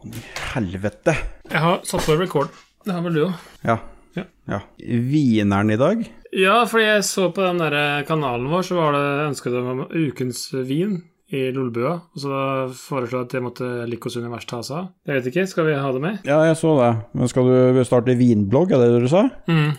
[0.00, 0.22] faen i
[0.54, 1.14] helvete.
[1.50, 2.48] Jeg har satt på record.
[2.84, 3.34] Det har vel du òg?
[3.64, 3.78] Ja.
[4.16, 4.24] Ja.
[4.48, 4.60] ja.
[4.78, 6.02] Wieneren i dag?
[6.32, 10.48] Ja, fordi jeg så på den der kanalen vår, så var det ønsket om ukens
[10.54, 11.92] vin i Lolbua.
[12.14, 12.40] Og så
[12.74, 14.88] foreslo jeg at det måtte Likos univers ta seg av.
[15.06, 16.18] Jeg vet ikke, skal vi ha det med?
[16.26, 16.90] Ja, jeg så det.
[17.12, 19.26] Men skal du starte vinblogg, er det det du sa?
[19.50, 19.76] Mm.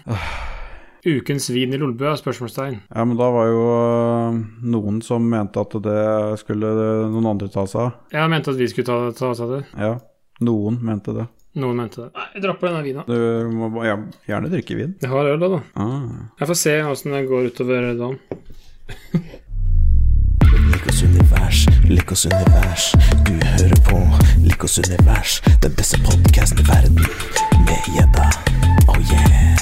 [1.02, 2.14] Ukens vin i Lolbua?
[2.20, 2.78] Spørsmålstegn.
[2.94, 6.04] Ja, men da var jo øh, noen som mente at det
[6.44, 6.72] skulle
[7.10, 8.00] noen andre ta seg av.
[8.14, 9.64] Ja, mente at vi skulle ta, ta oss av det.
[9.74, 9.96] Ja,
[10.42, 11.28] noen mente det.
[11.62, 12.10] Noen mente det.
[12.16, 13.04] Nei, jeg dropper denne vina.
[13.08, 13.98] Du må ja,
[14.30, 14.96] gjerne drikke vin.
[15.04, 15.50] Jeg har øl, da.
[15.58, 15.62] da.
[15.76, 16.28] Ah.
[16.40, 18.20] Jeg får se åssen det går utover dagen.
[20.72, 22.86] Likos univers, Likos univers.
[23.28, 24.00] Du hører på
[24.46, 27.04] Likos univers, den beste podkasten i verden.
[27.68, 28.30] Med gjedda.
[28.88, 29.60] Oh yeah.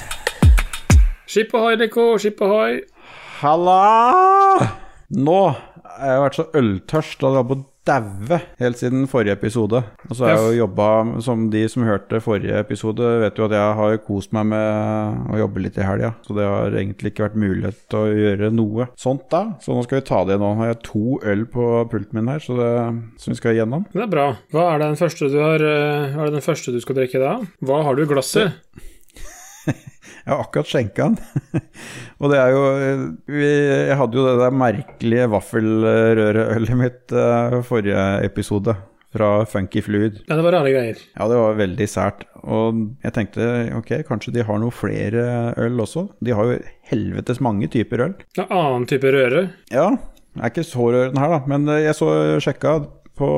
[1.29, 2.17] Skip ohoi, Liko.
[2.17, 2.79] Skip ohoi.
[3.39, 4.69] Halla!
[5.09, 5.41] Nå
[5.99, 9.81] har jeg vært så øltørst og holdt på å daue helt siden forrige episode.
[10.09, 10.89] Og så har jeg jo jobba
[11.25, 15.39] som de som hørte forrige episode, vet jo at jeg har kost meg med å
[15.41, 16.13] jobbe litt i helga.
[16.25, 19.45] Så det har egentlig ikke vært mulighet til å gjøre noe sånt da.
[19.63, 20.49] Så nå skal vi ta det nå.
[20.49, 22.69] Nå har jeg to øl på pulten min her, så det,
[23.21, 23.85] som vi skal igjennom.
[23.93, 24.29] Det er bra.
[24.53, 27.35] Hva er den første du har eh, er det den første du skal drikke da?
[27.65, 28.57] Hva har du i glasset?
[30.25, 31.63] Jeg har akkurat skjenka den.
[32.21, 32.61] og det er jo
[33.29, 33.49] vi,
[33.89, 38.77] Jeg hadde jo det der merkelige vaffelrøreølet mitt uh, forrige episode.
[39.09, 40.19] Fra Funky Fluid.
[40.27, 40.99] Ja, det var rare greier.
[41.15, 42.27] Ja, det var veldig sært.
[42.45, 43.47] Og jeg tenkte
[43.79, 45.23] ok, kanskje de har noe flere
[45.57, 46.05] øl også.
[46.21, 46.59] De har jo
[46.91, 48.13] helvetes mange typer øl.
[48.37, 49.47] Ja, annen type røre.
[49.73, 49.87] Ja,
[50.35, 51.39] det er ikke så rørende her, da.
[51.49, 52.11] Men eh, jeg så
[52.43, 52.75] sjekka
[53.19, 53.29] på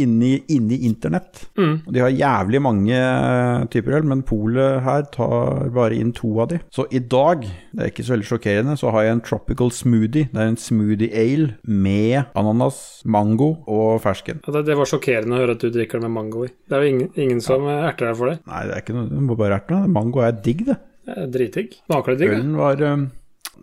[0.00, 1.44] inni, inni internett.
[1.58, 1.74] Mm.
[1.92, 6.50] De har jævlig mange eh, typer øl, men polet her tar bare inn to av
[6.52, 6.60] de.
[6.74, 10.30] Så i dag, det er ikke så veldig sjokkerende, så har jeg en tropical smoothie.
[10.32, 14.42] Det er en smoothie ale med ananas, mango og fersken.
[14.46, 16.50] Ja, det, det var sjokkerende å høre at du drikker det med mango i.
[16.66, 17.82] Det er jo ingen, ingen som ja.
[17.90, 18.40] erter deg for det.
[18.48, 19.92] Nei, det er ikke noe, du må bare erte meg.
[19.96, 20.80] Mango er digg, det.
[21.06, 21.78] Det er dritdigg.
[21.86, 22.34] Smaker det digg?
[22.34, 23.06] Ølen var um,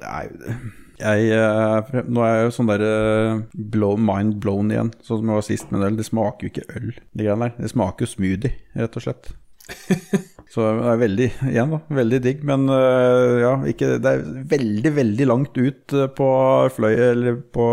[0.04, 0.64] Nei, jeg eh,
[1.90, 3.42] frem- Nå er jeg jo sånn der eh,
[4.00, 5.98] mind blown igjen, sånn som jeg var sist med en øl.
[6.00, 7.56] Det smaker jo ikke øl, de greiene der.
[7.66, 9.34] Det smaker jo smoothie, rett og slett.
[10.52, 14.24] Så det er veldig, igjen da, veldig digg, men eh, ja, ikke, det er
[14.54, 16.30] veldig, veldig langt ut eh, på
[16.76, 17.68] fløy, eller på,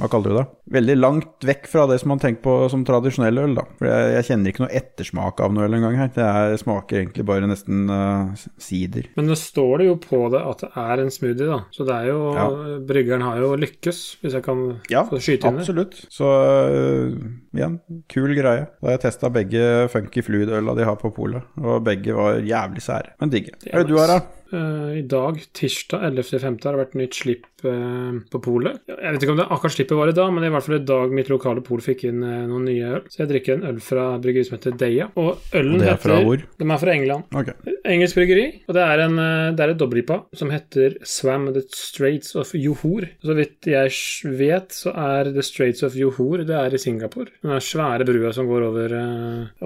[0.00, 0.46] hva kaller du det?
[0.70, 3.64] Veldig langt vekk fra det som man tenker på som tradisjonell øl da.
[3.80, 6.12] For jeg, jeg kjenner ikke noe ettersmak av noe øl engang her.
[6.14, 9.08] Det er, smaker egentlig bare nesten uh, sider.
[9.18, 11.58] Men nå står det jo på det at det er en smoothie, da.
[11.74, 12.46] Så det er jo Ja.
[12.86, 15.66] Bryggeren har jo lykkes, hvis jeg kan Ja, få skyte inn det.
[15.66, 15.98] Ja, absolutt.
[16.14, 17.18] Så uh,
[17.58, 17.80] igjen,
[18.14, 18.68] kul greie.
[18.78, 22.82] Da har jeg testa begge Funky Fluid-øla de har på polet, og begge var jævlig
[22.82, 23.56] sære, men digge.
[23.64, 24.20] Hva er det du har, da?
[24.52, 28.80] Eh, I dag, tirsdag 11.5., har det vært nytt slipp eh, på polet.
[28.90, 30.86] Jeg vet ikke om det akkurat slippet var i dag, men i hvert fall i
[30.90, 33.04] dag mitt lokale pol fikk inn eh, noen nye øl.
[33.12, 35.10] Så jeg drikker en øl fra bryggeri som heter Deia.
[35.20, 36.44] Og ølen Og det er heter fra hvor?
[36.62, 37.38] De er fra England.
[37.40, 37.52] Ok.
[37.90, 39.16] Engelsk bryggeri, og det er, en,
[39.56, 43.06] det er et dobbeltippa som heter Swam The Straits of Johor.
[43.24, 43.94] Så vidt jeg
[44.40, 47.30] vet, så er The Straits of Johor det er i Singapore.
[47.44, 48.94] Den svære brua som går over,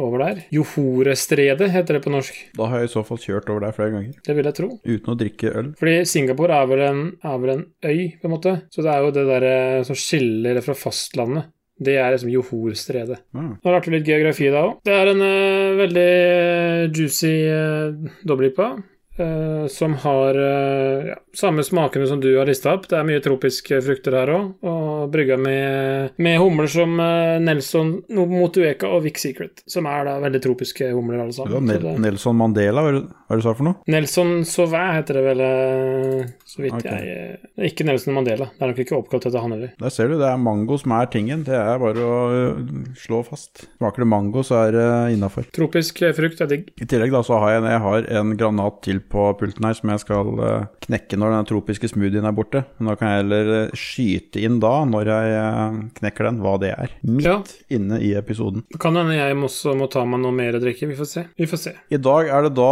[0.00, 0.44] over der.
[0.55, 2.39] Johorestredet heter det på norsk.
[2.59, 4.74] Da har jeg i så fall kjørt over der flere ganger, Det vil jeg tro.
[4.83, 5.73] Uten å drikke øl.
[5.81, 8.55] Fordi Singapore er vel en, er vel en øy, på en måte.
[8.75, 11.51] Så det er jo det der eh, som skiller det fra fastlandet.
[11.75, 13.21] Det er liksom Johor-stredet.
[13.35, 13.55] Ah.
[13.59, 14.81] Nå lærte vi litt geografi da òg.
[14.87, 18.75] Det er en uh, veldig eh, juicy uh, dobbeltippa.
[19.15, 22.89] Uh, som har uh, ja, samme smakene som du har lista opp.
[22.91, 24.49] Det er mye tropiske frukter her òg.
[24.67, 29.62] Og brygga med, med humler som uh, Nelson Motueka og Vic Secret.
[29.71, 31.55] Som er da veldig tropiske humler, alle sammen.
[31.55, 33.81] var Nel Nelson Mandela, det hva er det du sa for noe?
[33.91, 37.03] Nelson Sauvin heter det vel, eh, så vidt okay.
[37.03, 38.49] jeg er Ikke Nelson Mandela.
[38.55, 39.72] Det er nok ikke oppkalt etter han heller.
[39.81, 41.44] Der ser du, det er mango som er tingen.
[41.47, 42.61] Det er bare å øh,
[43.00, 43.67] slå fast.
[43.78, 44.87] Smaker det mango, så er det
[45.17, 45.49] innafor.
[45.55, 46.71] Tropisk eh, frukt er digg.
[46.78, 49.94] I tillegg da så har jeg, jeg har en granat til på pulten her som
[49.94, 52.65] jeg skal eh, knekke når den tropiske smoothien er borte.
[52.78, 56.56] Men da kan jeg heller eh, skyte inn da, når jeg eh, knekker den, hva
[56.62, 56.95] det er.
[57.03, 57.37] Midt Ja.
[57.72, 58.65] inne i episoden.
[58.71, 60.88] Det Kan hende jeg også må ta meg noe mer å drikke.
[60.91, 61.26] Vi får se.
[61.41, 61.75] Vi får se.
[61.91, 62.70] I dag er det da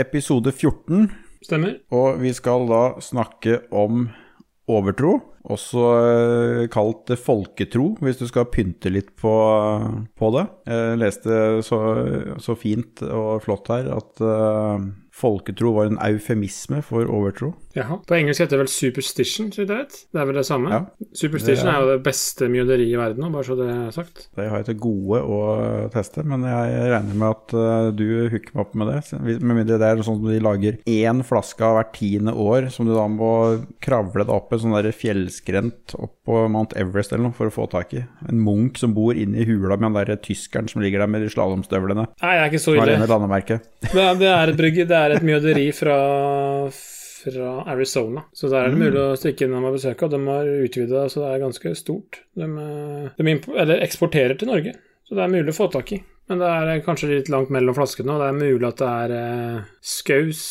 [0.00, 1.10] episode 14,
[1.44, 1.78] Stemmer.
[1.92, 4.08] og vi skal da snakke om
[4.68, 5.18] overtro.
[5.48, 9.32] Også eh, kalt folketro, hvis du skal pynte litt på,
[10.20, 10.46] på det.
[10.68, 11.80] Jeg leste så,
[12.42, 14.84] så fint og flott her at uh,
[15.20, 17.50] folketro var en eufemisme for overtro.
[17.76, 17.98] Jaha.
[18.08, 19.96] På engelsk heter det vel superstition, så vidt jeg vet.
[20.10, 20.70] Det er vel det samme?
[20.72, 21.08] Ja.
[21.14, 24.28] Superstition Det er- er jo det beste mjøderiet i verden, bare så det er sagt.
[24.36, 25.40] Det har jeg til gode å
[25.92, 29.20] teste, men jeg regner med at eh, du hooker meg opp med det.
[29.20, 32.88] Med mindre det er sånn at de lager én flaske av hvert tiende år, som
[32.88, 33.32] du da må
[33.84, 34.90] kravle deg opp en sånn der
[35.40, 38.04] fjellskrent opp på Mount Everest eller noe for å få tak i.
[38.28, 41.22] En munk som bor inne i hula med han der tyskeren som ligger der med
[41.22, 42.06] de slalåmstøvlene.
[42.22, 42.86] Nei, jeg er ikke så ille.
[42.86, 42.94] Det
[44.20, 45.98] det er et brygge, det er et mjøderi fra,
[46.70, 48.26] fra Arizona.
[48.32, 51.24] Så der er det mulig å stikke innom og besøke, og de har utvida, så
[51.24, 52.22] det er ganske stort.
[52.36, 54.76] De, eh, de eller eksporterer til Norge,
[55.08, 56.02] så det er mulig å få tak i.
[56.30, 58.90] Men det er eh, kanskje litt langt mellom flaskene, og det er mulig at det
[59.04, 60.42] er eh, Skaus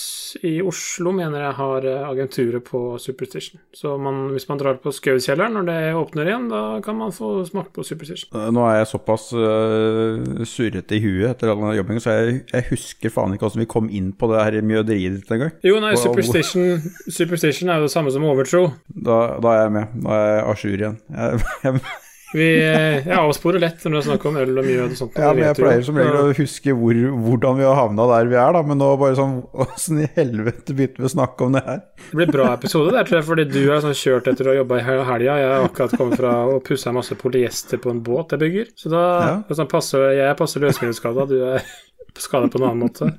[0.44, 3.62] i Oslo, mener jeg, har eh, agenturet på Superstition.
[3.72, 7.32] Så man, hvis man drar på Skauskjelleren når det åpner igjen, da kan man få
[7.48, 8.34] smake på Superstition.
[8.36, 12.42] Eh, Nå er jeg såpass uh, surrete i huet etter all den jobbingen, så jeg,
[12.52, 15.56] jeg husker faen ikke hvordan vi kom inn på det her mjøderiet ditt engang.
[15.64, 18.68] Jo, nei, Superstition, Superstition er jo det samme som overtro.
[18.92, 19.98] Da, da er jeg med.
[20.04, 21.02] Da er jeg a jour igjen.
[21.16, 21.82] Jeg, jeg,
[22.30, 25.16] Vi, eh, jeg avsporer lett når det er snakk om øl og mjød og sånt.
[25.18, 28.38] ja, men jeg pleier som regel å huske hvor, hvordan vi har havna der vi
[28.38, 28.62] er, da.
[28.70, 29.34] Men nå bare sånn
[29.66, 31.82] Åssen i helvete begynte vi å snakke om det her?
[32.12, 34.60] Det blir bra episode der, tror jeg, fordi du har sånn kjørt etter å ha
[34.62, 35.38] jobba i hel- helga.
[35.42, 38.70] Jeg har akkurat kommet fra å pusse masse polyester på en båt jeg bygger.
[38.78, 39.34] Så da Ja.
[39.50, 41.66] sånn passer, jeg passer løsmiddelskada, du er
[42.20, 43.10] skada på en annen måte.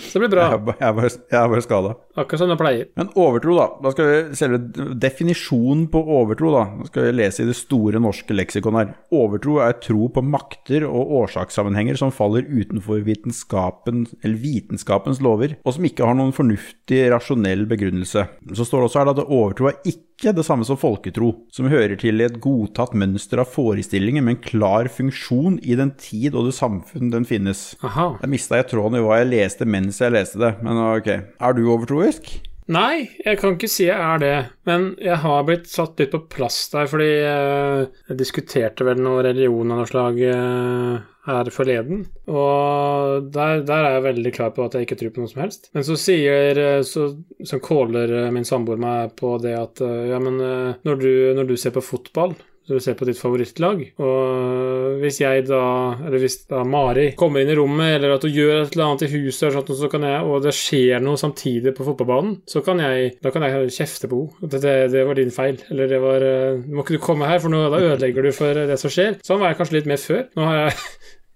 [0.00, 0.46] Så det blir bra.
[0.50, 1.10] Jeg er bare,
[1.52, 1.94] bare, skada.
[2.18, 2.88] Akkurat som det pleier.
[2.98, 3.66] Men overtro, da.
[3.84, 4.58] Da skal vi Selve
[5.00, 6.64] definisjonen på overtro, da.
[6.80, 8.92] Da skal vi lese i det store norske leksikon her.
[9.14, 15.76] Overtro er tro på makter og årsakssammenhenger som faller utenfor vitenskapen, eller vitenskapens lover, og
[15.76, 18.26] som ikke har noen fornuftig, rasjonell begrunnelse.
[18.54, 21.68] Så står det også her da, at overtro er ikke det samme som folketro, som
[21.72, 26.36] hører til i et godtatt mønster av forestillinger med en klar funksjon i den tid
[26.36, 27.70] og det samfunn den finnes.
[27.86, 28.12] Aha.
[28.20, 31.10] Jeg mista tråden i hva jeg leste mens jeg leste det, men ok.
[31.40, 32.49] Er du overtroisk?
[32.70, 34.34] Nei, jeg kan ikke si jeg er det,
[34.68, 37.80] men jeg har blitt satt litt på plass der, fordi eh,
[38.12, 43.96] jeg diskuterte vel noe religion av noe slag eh, her forleden, og der, der er
[43.96, 45.66] jeg veldig klar på at jeg ikke tror på noe som helst.
[45.74, 47.08] Men så sier, eh, så,
[47.42, 51.74] så caller min samboer meg på det at ja, men når du, når du ser
[51.74, 52.38] på fotball
[52.70, 53.80] så du ser på ditt favorittlag.
[53.98, 55.62] Og hvis jeg da,
[56.06, 59.02] eller hvis da Mari kommer inn i rommet, eller at hun gjør et eller annet
[59.08, 62.62] i huset, og, sånt, så kan jeg, og det skjer noe samtidig på fotballbanen, så
[62.62, 64.52] kan jeg, da kan jeg kjefte på henne.
[64.60, 65.58] Det, det, var din feil.
[65.74, 68.62] Eller det var eh, må ikke du komme her, for nå, da ødelegger du for
[68.70, 69.18] det som skjer.
[69.26, 70.22] Sånn var jeg kanskje litt mer før.
[70.38, 70.78] Nå har jeg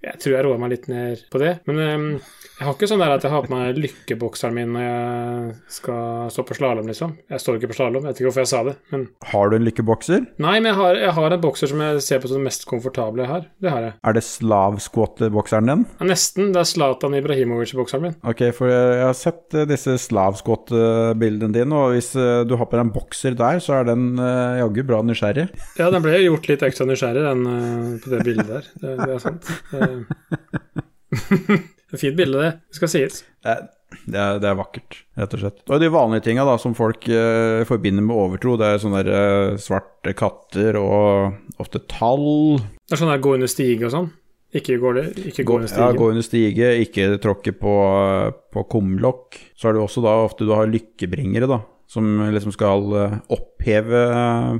[0.04, 1.52] Jeg tror jeg roer meg litt ned på det.
[1.64, 4.84] Men eh, jeg har ikke sånn der at jeg har på meg lykkebokseren min når
[4.84, 7.16] jeg skal stå på slalåm, liksom.
[7.32, 9.66] Jeg står ikke på slalåm, vet ikke hvorfor jeg sa det, men Har du en
[9.66, 10.22] lykkebokser?
[10.42, 12.66] Nei, men jeg har, jeg har en bokser som jeg ser på som den mest
[12.70, 13.48] komfortable jeg har.
[13.58, 13.96] Det har jeg.
[14.06, 15.82] Er det slav-squat-bokseren din?
[15.98, 16.52] Ja, nesten.
[16.54, 18.16] Det er Zlatan Ibrahimovic-bokseren min.
[18.22, 22.78] Ok, for jeg har sett eh, disse slav-squat-bildene dine, og hvis eh, du har på
[22.78, 25.48] deg en bokser der, så er den eh, jaggu bra nysgjerrig.
[25.80, 28.72] Ja, den ble gjort litt ekstra nysgjerrig, den på det bildet der.
[28.78, 29.54] Det, det er sant.
[30.83, 30.83] Er
[32.00, 32.52] fint bilde, det.
[32.68, 33.22] Det skal sies.
[33.44, 33.62] Det er,
[34.04, 35.62] det er, det er vakkert, rett og slett.
[35.68, 39.14] Og de vanlige tinga da, som folk eh, forbinder med overtro, det er sånne der,
[39.14, 42.60] eh, svarte katter og ofte tall.
[42.84, 44.12] Det er sånn der gå under stige og sånn.
[44.54, 44.92] Ikke gå,
[45.32, 47.72] ikke gå under Ja, gå under stige, ikke tråkke på,
[48.54, 49.40] på kumlokk.
[49.58, 51.58] Så er det også da ofte du har lykkebringere, da.
[51.90, 54.00] Som liksom skal eh, oppheve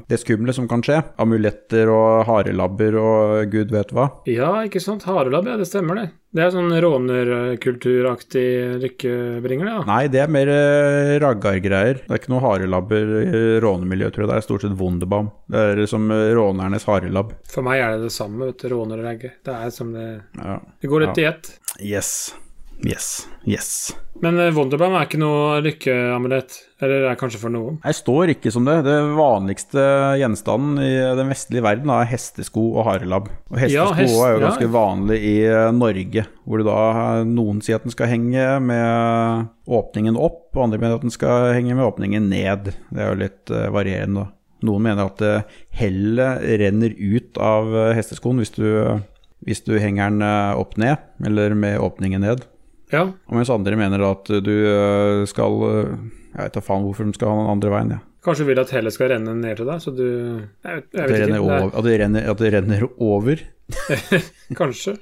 [0.09, 1.01] det skumle som kan skje.
[1.21, 4.11] Amuletter og harelabber og gud vet hva.
[4.31, 5.07] Ja, ikke sant.
[5.09, 6.07] Harelabb, ja, det stemmer det.
[6.35, 8.47] Det er sånn rånerkulturaktig
[8.83, 9.83] lykkebringer, det, Ja.
[9.87, 12.01] Nei, det er mer eh, raggargreier.
[12.05, 14.33] Det er ikke noe harelabber i rånemiljøet, tror jeg.
[14.33, 15.31] Det er stort sett Wunderbaum.
[15.51, 17.35] Det er som eh, rånernes harelabb.
[17.51, 18.71] For meg er det det samme, vet du.
[18.75, 19.37] Råner og.
[19.47, 20.09] Det er som det
[20.41, 20.59] Ja.
[20.81, 21.53] Det går litt i ett.
[21.81, 22.35] Yes.
[22.85, 23.29] Yes.
[23.47, 23.95] Yes.
[24.21, 26.57] Men eh, Wonderbaum er ikke noe lykkeamulett.
[26.85, 27.79] Eller det er kanskje for noen.
[27.85, 28.75] Jeg står ikke som det.
[28.85, 29.85] Det vanligste
[30.21, 33.31] gjenstanden i den vestlige verden er hestesko og harelabb.
[33.51, 34.45] Og hestesko Ja, hest- er jo ja.
[34.51, 36.79] ganske vanlig i eh, Norge, hvor du da
[37.25, 41.51] noen sier at den skal henge med åpningen opp, og andre mener at den skal
[41.57, 42.73] henge med åpningen ned.
[42.93, 44.27] Det er jo litt eh, varierende.
[44.27, 44.31] da.
[44.65, 45.43] Noen mener at eh,
[45.77, 48.67] hellet renner ut av eh, hesteskoen hvis du,
[49.45, 52.45] hvis du henger den eh, opp ned, eller med åpningen ned.
[52.93, 54.53] Ja, Og mens andre mener at du
[55.27, 55.55] skal
[56.35, 57.91] Jeg vet da faen hvorfor de skal ha den andre veien.
[57.95, 57.99] Ja.
[58.25, 61.09] Kanskje du vil at hele skal renne ned til deg, så du Jeg, vet- jeg
[61.09, 61.35] vet det ikke.
[61.35, 63.43] er- over, at, det renner, at det renner over.
[64.61, 64.97] Kanskje.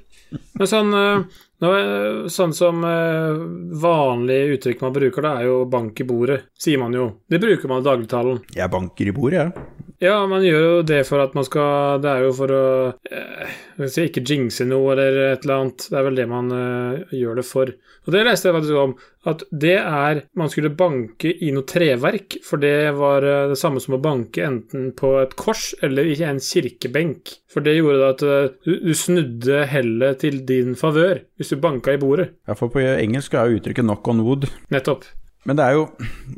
[0.57, 1.23] Men sånn, eh,
[1.69, 3.37] er- sånn som eh,
[3.83, 7.13] vanlige uttrykk man bruker, det er jo 'bank i bordet', sier man jo.
[7.29, 8.41] Det bruker man i dagligtalen.
[8.55, 9.53] Jeg banker i bordet, jeg.
[9.53, 9.82] Ja,
[10.27, 12.65] man gjør jo det for at man skal Det er jo for å
[13.07, 13.53] eh,
[13.87, 15.87] si, ikke jinxe noe eller et eller annet.
[15.89, 17.71] Det er vel det man eh, gjør det for.
[18.03, 18.95] Og det leste jeg faktisk om,
[19.31, 23.83] at det er Man skulle banke i noe treverk, for det var eh, det samme
[23.83, 27.37] som å banke enten på et kors eller i en kirkebenk.
[27.53, 31.95] For det gjorde at eh, du, du snudde hellet til din favør hvis du banka
[31.95, 32.33] i bordet.
[32.49, 34.49] Ja, for på engelsk er jo uttrykket 'knock on wood'.
[34.73, 35.07] Nettopp.
[35.43, 35.83] Men det er jo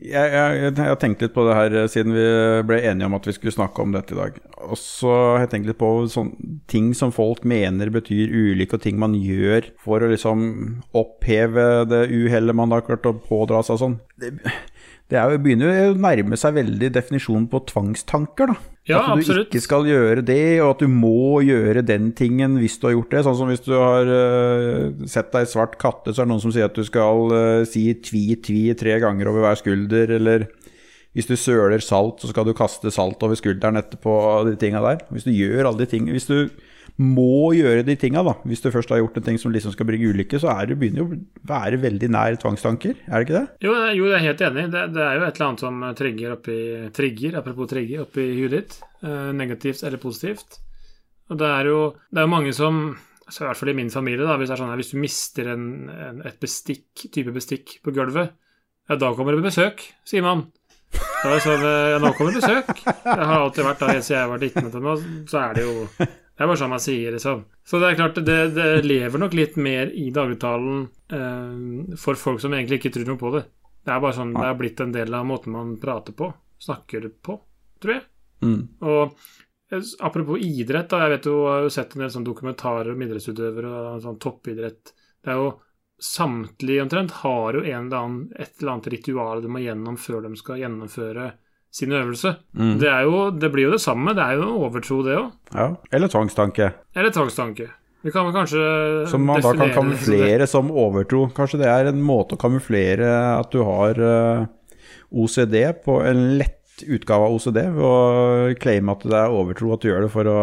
[0.01, 2.25] Jeg, jeg, jeg har tenkt litt på det her eh, siden vi
[2.67, 4.37] ble enige om at vi skulle snakke om dette i dag.
[4.65, 8.85] Og så har jeg tenkt litt på sånne ting som folk mener betyr ulykke, og
[8.85, 10.45] ting man gjør for å liksom
[10.97, 13.97] oppheve det uhellet man har klart å pådra seg og sånn.
[14.21, 14.33] Det,
[15.13, 18.74] det jo, begynner jo å nærme seg veldig definisjonen på tvangstanker, da.
[18.85, 19.47] Ja, at du absolutt.
[19.49, 23.15] ikke skal gjøre det, og at du må gjøre den tingen hvis du har gjort
[23.15, 23.23] det.
[23.25, 26.53] Sånn som hvis du har uh, sett deg svart katte, så er det noen som
[26.53, 30.45] sier at du skal uh, si tvi, tvi tre ganger over hver skulder, eller
[31.17, 34.13] hvis du søler salt, så skal du kaste salt over skulderen etterpå,
[34.51, 35.01] de tinga der.
[35.09, 36.51] Hvis du gjør alle de tingene Hvis du
[37.01, 39.87] må gjøre de tinga, da, hvis du først har gjort en ting som liksom skal
[39.89, 41.17] bringe ulykke, så er du begynner jo å
[41.49, 43.45] være veldig nær tvangstanker, er det ikke det?
[43.65, 44.63] Jo, jo, jeg er helt enig.
[44.71, 46.59] Det, det er jo et eller annet som trigger oppi
[46.95, 48.77] Trigger, apropos trigger, oppi huet ditt.
[49.03, 50.61] eh, negativt eller positivt.
[51.33, 51.79] Og det er jo
[52.13, 52.79] det er mange som
[53.25, 54.99] så I hvert fall i min familie, da, hvis det er sånn her, hvis du
[55.01, 58.35] mister en, en, et bestikk, type bestikk på gulvet,
[58.85, 60.43] ja, da kommer det besøk, sier man.
[60.93, 62.83] Da er det sånn, eh, ja, nå kommer det besøk.
[62.85, 64.93] Det har alltid vært da, siden jeg var 19 til nå,
[65.33, 65.73] så er det jo
[66.35, 67.45] Det er bare sånn man sier, liksom.
[67.63, 70.81] Så det er klart, det, det lever nok litt mer i dagligtalen
[71.15, 73.45] eh, for folk som egentlig ikke tror noe på det.
[73.85, 76.27] Det er bare sånn, det er blitt en del av måten man prater på,
[76.65, 77.37] snakker på,
[77.79, 78.03] tror jeg.
[78.43, 78.59] Mm.
[78.83, 79.15] Og
[79.71, 82.91] eh, apropos idrett, da, jeg vet jo, jeg har jo sett en del sånn dokumentarer
[82.91, 84.91] om idrettsutøvere og sånn toppidrett.
[85.23, 85.53] Det er jo
[85.95, 90.25] Samtlige omtrent har jo en eller annen, et eller annet ritual de må gjennom før
[90.25, 91.29] de skal gjennomføre
[91.75, 92.35] sin øvelse.
[92.55, 92.75] Mm.
[92.79, 95.31] Det, jo, det blir jo det samme, det er jo en overtro, det òg.
[95.51, 95.71] Ja.
[95.91, 96.71] Eller tvangstanke.
[96.95, 97.67] Eller tvangstanke.
[98.05, 98.65] Vi kan vel kanskje
[99.09, 101.25] Som man da kan kamuflere som overtro.
[101.33, 104.45] Kanskje det er en måte å kamuflere at du har eh,
[105.09, 107.95] OCD på en lett utgave av OCD, ved å
[108.61, 110.39] claime at det er overtro at du gjør det for å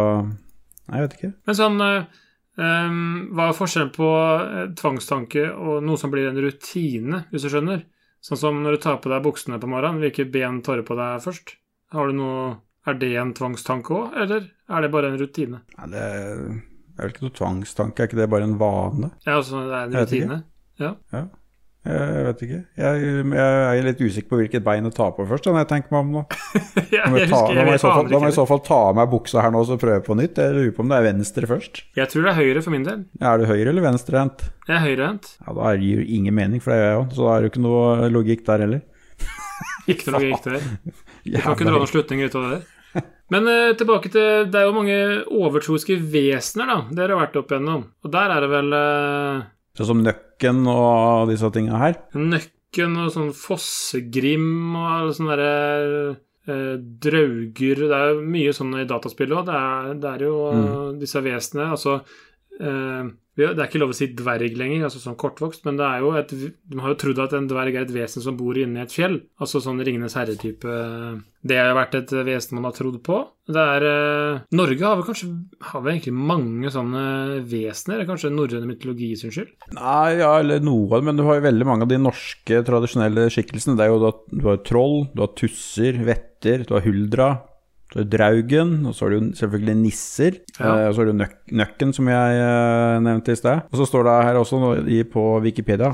[0.83, 1.29] Nei, jeg vet ikke.
[1.47, 7.23] Men sånn ehm, Hva er forskjellen på eh, tvangstanke og noe som blir en rutine,
[7.31, 7.85] hvis du skjønner?
[8.23, 10.95] Sånn som når du tar på deg buksene på morgenen, hvilket ben tar du på
[10.99, 11.57] deg først?
[11.93, 12.45] Har du noe
[12.87, 15.61] Er det en tvangstanke òg, eller er det bare en rutine?
[15.79, 16.41] Nei, det er
[16.99, 19.12] vel ikke noe tvangstanke, er ikke det bare en vane?
[19.23, 20.38] Ja, altså det er en rutine?
[20.83, 20.91] Ja.
[21.14, 21.21] Ja.
[21.83, 22.59] Jeg vet ikke.
[22.79, 25.95] Jeg, jeg er litt usikker på hvilket bein å ta på først, når jeg tenker
[25.95, 26.21] meg om nå.
[26.95, 28.37] ja må jeg jeg, ta, husker, da må i så fall, da må jeg i
[28.37, 30.39] så fall ta av meg buksa her nå og prøve på nytt.
[30.39, 31.81] Jeg lurer på om det er venstre først.
[31.99, 33.01] Jeg tror det er høyre for min del.
[33.19, 34.45] Er du høyre- eller venstrehendt?
[34.69, 35.33] Jeg er høyrehendt.
[35.43, 37.17] Ja, da gir det ingen mening, for det gjør jeg òg.
[37.17, 38.85] Så da er det jo ikke noe logikk der heller.
[39.91, 40.69] Ikke noe logikk der.
[41.23, 42.71] Du kan ikke dra noen slutninger ut av det der.
[43.33, 44.97] Men eh, tilbake til Det er jo mange
[45.31, 46.79] overtroiske vesener, da.
[46.91, 47.85] Det har vært opp igjennom.
[48.03, 49.45] Og der er det vel eh,
[49.79, 50.03] Sånn som
[50.43, 51.99] Nøkken og disse tinga her.
[52.19, 56.17] Nøkken og sånn Fossegrim og sånn derre
[56.49, 59.47] eh, drauger Det er jo mye sånn i dataspill òg.
[59.47, 60.99] Det, det er jo mm.
[60.99, 61.71] disse vesenene.
[61.77, 62.01] Altså
[63.33, 66.11] Det er ikke lov å si dverg lenger, altså sånn kortvokst, men det er jo
[66.21, 68.93] et De har jo trodd at en dverg er et vesen som bor inni et
[68.93, 69.23] fjell.
[69.41, 70.75] Altså sånn Ringenes herre-type
[71.41, 73.23] Det har jo vært et vesen man har trodd på.
[73.49, 75.31] Det er eh, Norge har vel kanskje
[75.71, 77.05] Har vel egentlig mange sånne
[77.49, 78.05] vesener?
[78.07, 79.55] Kanskje norrøn mytologi sin skyld?
[79.79, 83.79] Nei, ja, eller noe, men du har jo veldig mange av de norske tradisjonelle skikkelsene.
[83.81, 87.31] Det er jo da, du har troll, du har tusser, vetter, du har huldra,
[87.93, 90.39] du har draugen, og så har du jo selvfølgelig nisser.
[90.59, 90.65] Ja.
[90.81, 93.63] Eh, og så har du nøk nøkken, som jeg eh, nevnte i sted.
[93.71, 94.61] Og så står det her også
[95.13, 95.93] på Wikipedia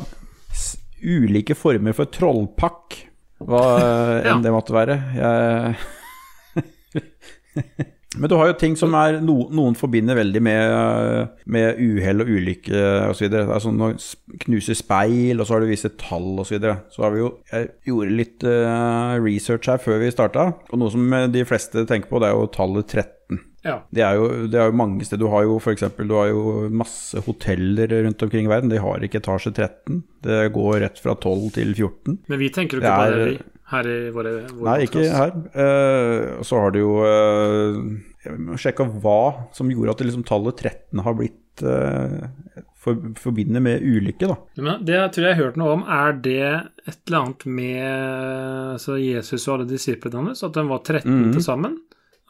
[0.98, 2.96] ulike former for trollpakk.
[3.46, 3.62] Hva
[4.26, 4.38] enn Ja.
[4.42, 4.96] det måtte være.
[5.14, 5.76] Jeg
[8.16, 12.30] Men du har jo ting som er no, noen forbinder veldig med, med uhell og
[12.32, 13.26] ulykke osv.
[13.42, 13.98] Altså, når
[14.46, 16.48] knuser speil, og så har du visse tall osv.
[16.48, 16.78] Så, videre.
[16.94, 20.94] så har vi jo Jeg gjorde litt eh, research her før vi starta, og noe
[20.94, 23.44] som eh, de fleste tenker på, det er jo tallet 13.
[23.66, 23.80] Ja.
[23.90, 25.24] Det er jo, det er jo mange steder.
[25.24, 25.84] Du har jo f.eks.
[25.98, 28.70] Du masse hoteller rundt omkring i verden.
[28.70, 30.02] De har ikke etasje 13.
[30.24, 32.18] Det går rett fra 12 til 14.
[32.30, 33.38] Men vi tenker jo ikke er- bare vi
[33.68, 35.34] her i våre, vår Nei, ikke her.
[35.52, 37.82] Uh, så har du jo uh,
[38.24, 39.20] Jeg må sjekke hva
[39.56, 44.38] som gjorde at det liksom tallet 13 har blitt uh, for, forbinder med ulykke, da.
[44.62, 45.84] Men det tror jeg jeg har hørt noe om.
[45.84, 46.40] Er det
[46.88, 47.84] et eller annet med
[48.78, 50.44] altså Jesus og alle disiplene hans?
[50.46, 51.76] At de var 13 til sammen?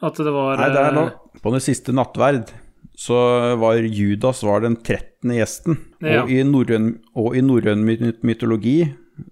[0.05, 0.59] At det var.
[0.59, 2.53] Nei, det er nå eh, På den siste nattverd
[2.99, 3.15] så
[3.59, 5.31] var Judas var den 13.
[5.31, 5.77] gjesten.
[6.03, 6.25] Ja.
[6.25, 7.85] Og i norrøn
[8.27, 8.89] mytologi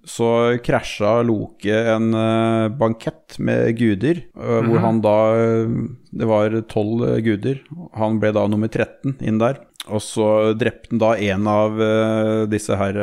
[0.07, 5.17] så krasja Loke en eh, bankett med guder, eh, hvor han da
[5.67, 7.59] Det var tolv guder.
[8.00, 9.59] Han ble da nummer 13 inn der.
[9.88, 11.77] Og så drepte han da en av
[12.51, 12.97] disse her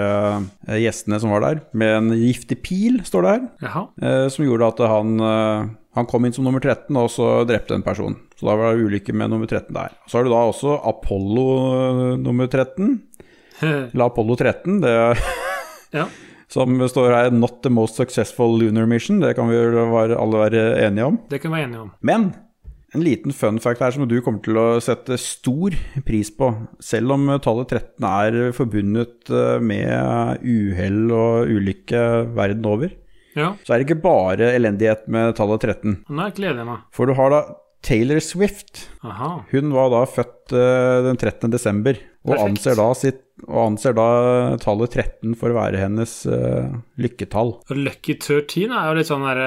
[0.80, 3.46] gjestene som var der, med en giftig pil, står det her.
[3.64, 3.84] Jaha.
[4.32, 5.14] Som gjorde at han,
[5.94, 8.16] han kom inn som nummer 13, og så drepte en person.
[8.38, 9.92] Så da var det ulykke med nummer 13 der.
[10.10, 12.96] Så har du da også Apollo eh, nummer 13.
[13.62, 14.94] Eller Apollo 13, det
[15.94, 16.06] ja.
[16.54, 19.20] Som står her 'Not the most successful lunar mission'.
[19.22, 21.18] Det kan vi være- alle være enige om.
[21.30, 21.90] Det kan vi være enige om.
[22.02, 22.34] Men
[22.94, 25.74] en liten fun fact her som du kommer til å sette stor
[26.06, 26.52] pris på.
[26.80, 32.04] Selv om tallet 13 er forbundet eh, med uhell og ulykke
[32.36, 32.90] verden over,
[33.36, 36.00] Ja, så er det ikke bare elendighet med tallet 13.
[36.14, 36.88] Nei, gleder jeg meg.
[36.94, 37.42] For du har da
[37.84, 38.86] Taylor Swift.
[39.04, 39.44] Aha.
[39.50, 41.50] Hun var da født uh, den 13.
[41.52, 44.06] desember, og anser, da sitt, og anser da
[44.62, 47.58] tallet 13 for å være hennes uh, lykketall.
[47.76, 49.42] Lucky 13 er jo litt sånn der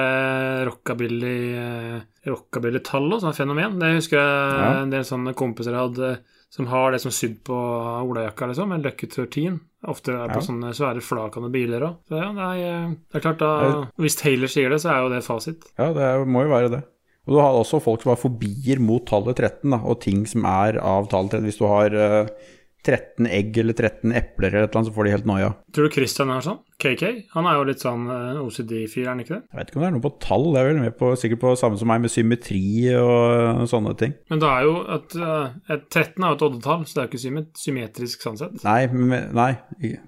[0.68, 3.78] rockabilly uh, Rockabilly-tall og sånn fenomen.
[3.80, 4.82] Det husker jeg Ja.
[4.82, 6.18] en del sånne kompiser jeg hadde
[6.52, 7.56] som har det som sydd på
[8.08, 8.70] olajakka, liksom.
[8.72, 9.58] En Lucky 13.
[9.86, 10.46] Ofte er det på Ja.
[10.48, 11.96] sånne svære flakende biler òg.
[12.10, 13.50] Så ja, det er, det er klart da
[14.02, 15.68] Hvis Taylor sier det, så er jo det fasit.
[15.78, 16.82] Ja, det er, må jo være det.
[17.28, 20.44] Og du har også folk som har fobier mot tallet 13, da, og ting som
[20.48, 21.44] er av tallet 13.
[21.46, 22.30] Hvis du har uh,
[22.88, 25.50] 13 egg eller 13 epler eller et eller annet, så får de helt noia.
[25.76, 26.58] Tror du Christian er sånn?
[26.78, 27.02] KK?
[27.34, 29.40] Han er jo litt sånn eh, OCD-fyr, er han ikke det?
[29.50, 31.42] Jeg vet ikke om det er noe på tall, det er vel med på, sikkert
[31.42, 32.62] på samme som meg, med symmetri
[32.94, 34.14] og sånne ting.
[34.30, 37.08] Men det er jo at eh, et 13 er jo et oddetall, så det er
[37.08, 38.58] jo ikke symmet- symmetrisk sånn sett.
[38.62, 39.50] Nei, men, nei,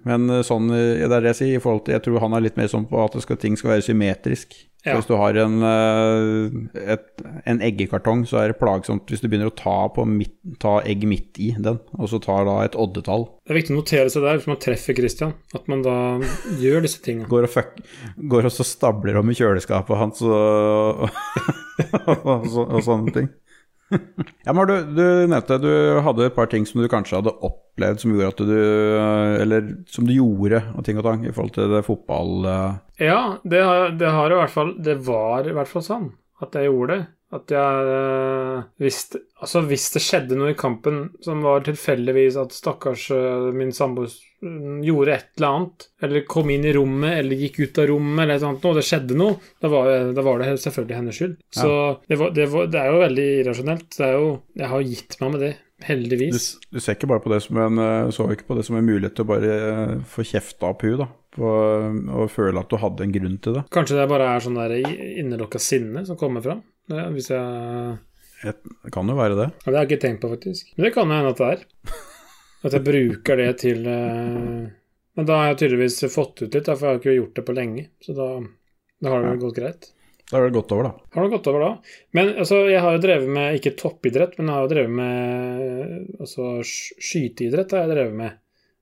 [0.07, 2.47] men sånn, eh, det er det jeg sier i forhold til Jeg tror han er
[2.47, 4.55] litt mer sånn på at det skal, ting skal være symmetrisk.
[4.81, 4.95] Ja.
[4.97, 9.51] Hvis du har en, eh, et, en eggekartong, så er det plagsomt hvis du begynner
[9.51, 13.27] å ta, på midt, ta egg midt i den, og så tar da et oddetall.
[13.51, 15.95] Det er viktig å notere seg der hvis man treffer Christian, at man da
[16.63, 17.27] gjør disse tingene.
[17.27, 17.73] Går og, fuck,
[18.31, 21.01] går og så stabler om i kjøleskapet hans og,
[22.07, 23.27] og, så, og sånne ting.
[24.47, 25.73] Ja, men du, du nevnte du
[26.07, 28.55] hadde et par ting som du kanskje hadde opplevd som gjorde at du
[29.43, 32.47] Eller som du gjorde, og ting og tang, i forhold til det fotball...
[32.47, 36.07] eh, Ja, det har, det har i hvert fall Det var i hvert fall sånn
[36.41, 37.03] at jeg gjorde det.
[37.31, 39.05] At jeg eh, hvis,
[39.41, 44.11] Altså, hvis det skjedde noe i kampen som var tilfeldigvis at stakkars øh, min samboer
[44.11, 48.25] øh, gjorde et eller annet, eller kom inn i rommet, eller gikk ut av rommet,
[48.25, 51.21] eller et eller annet noe, det skjedde noe, da var, da var det selvfølgelig hennes
[51.21, 51.39] skyld.
[51.55, 51.71] Så
[52.11, 53.89] det, var, det, var, det er jo veldig irrasjonelt.
[53.97, 55.55] Det er jo Jeg har gitt meg med det,
[55.87, 56.51] heldigvis.
[56.69, 58.85] du ser ikke bare på det som en eh, så ikke på det som en
[58.85, 61.09] mulighet til å bare eh, få kjefta opp hun da.
[61.31, 63.61] På, og føle at du hadde en grunn til det.
[63.71, 66.65] Kanskje det bare er sånn der innelukka sinne som kommer fram.
[66.91, 67.99] Ja, hvis jeg
[68.41, 69.49] det kan jo være det.
[69.53, 70.73] Ja, Det har jeg ikke tenkt på, faktisk.
[70.77, 71.65] Men det kan jo hende at det er.
[72.61, 74.69] At jeg bruker det til uh...
[75.17, 77.55] Men da har jeg tydeligvis fått ut litt, for jeg har ikke gjort det på
[77.57, 77.87] lenge.
[78.05, 78.29] Så da,
[79.03, 79.89] da har det vel gått greit.
[80.31, 81.09] Da har det gått over, da.
[81.17, 81.71] Har det gått over da?
[82.17, 86.21] Men altså, jeg har jo drevet med ikke toppidrett, men jeg har jo drevet med
[86.23, 87.75] altså skyteidrett.
[87.75, 88.39] har jeg drevet med.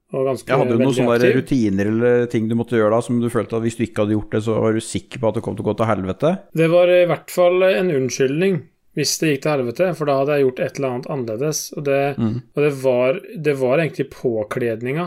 [0.08, 1.34] Jeg hadde jo noen sånne aktiv.
[1.36, 4.16] rutiner eller ting du måtte gjøre da, som du følte at hvis du ikke hadde
[4.16, 6.30] gjort det, så var du sikker på at det kom til å gå til helvete.
[6.56, 8.60] Det var i hvert fall en unnskyldning
[8.96, 11.60] hvis det gikk til helvete, for da hadde jeg gjort et eller annet annerledes.
[11.76, 15.04] Og det, og det, var, det var egentlig påkledninga.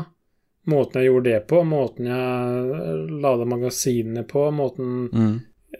[0.72, 5.10] Måten jeg gjorde det på, måten jeg lada magasinene på, måten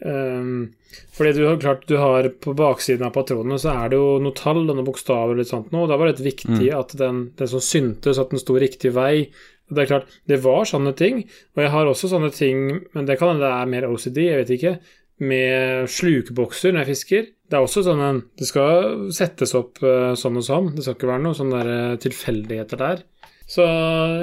[0.00, 0.72] Ehm,
[1.12, 4.36] fordi du har klart du har på baksiden av patronene så er det jo noe
[4.36, 7.26] tall og noen bokstaver og litt sånt nå, og Da var det viktig at den,
[7.36, 9.28] den som syntes, at den sto riktig vei.
[9.72, 11.22] Det er klart, det var sånne ting.
[11.56, 14.42] Og jeg har også sånne ting, men det kan hende det er mer OCD, jeg
[14.42, 14.74] vet ikke,
[15.22, 17.30] med slukebokser når jeg fisker.
[17.52, 20.70] Det er også sånn en Det skal settes opp eh, sånn og sånn.
[20.76, 23.02] Det skal ikke være noen sånne der, eh, tilfeldigheter der.
[23.52, 23.64] Så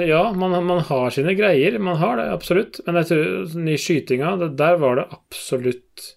[0.08, 1.78] ja, man, man har sine greier.
[1.78, 2.80] Man har det, absolutt.
[2.86, 6.08] Men jeg tror sånn i skytinga, det, der var det absolutt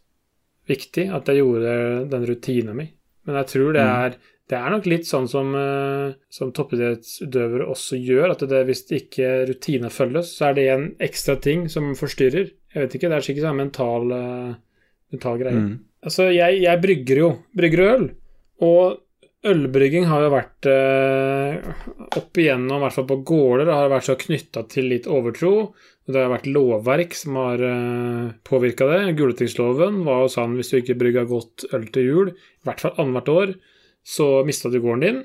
[0.69, 1.73] viktig at jeg gjorde
[2.09, 2.87] den rutina mi.
[3.27, 4.17] Men jeg tror det er
[4.51, 9.29] det er nok litt sånn som, eh, som toppidrettsutøvere også gjør, at det, hvis ikke
[9.49, 12.51] rutiner følges, så er det en ekstra ting som forstyrrer.
[12.73, 14.51] Jeg vet ikke, det er sikkert sånn mental, eh,
[15.15, 15.61] mental greie.
[15.61, 15.77] Mm.
[16.03, 18.05] Altså, jeg, jeg brygger jo brygger øl,
[18.67, 18.99] og
[19.47, 21.57] ølbrygging har jo vært eh,
[22.19, 25.73] opp igjennom, i hvert fall på gårder, har vært så knytta til litt overtro.
[26.03, 29.13] Det har vært lovverk som har uh, påvirka det.
[29.19, 32.97] Gulatingsloven var jo sånn hvis du ikke brygga godt øl til jul, i hvert fall
[32.99, 33.53] annethvert år,
[34.03, 35.21] så mista du gården din.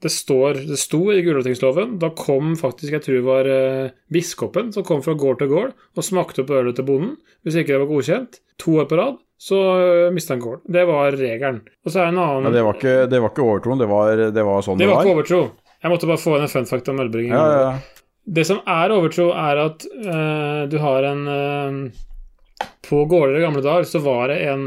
[0.00, 1.98] Det, står, det sto i Gulatingsloven.
[2.00, 5.74] Da kom faktisk, jeg tror det var eh, biskopen som kom fra gård til gård
[5.74, 7.18] og smakte på ølet til bonden.
[7.42, 10.66] Hvis ikke det var godkjent, to år på rad, så uh, mista han gården.
[10.68, 11.62] Det var regelen.
[11.84, 13.88] Og så er det en annen Ja, det var ikke, det var ikke overtroen, det
[13.88, 15.06] var, det var sånn Det det var var.
[15.08, 15.40] ikke overtro.
[15.80, 17.32] Jeg måtte bare få inn en fun fact om ølbrygging.
[17.32, 18.06] Ja, ja, ja.
[18.36, 23.62] Det som er overtro, er at uh, du har en uh, På gårder i gamle
[23.64, 24.66] dager så var det en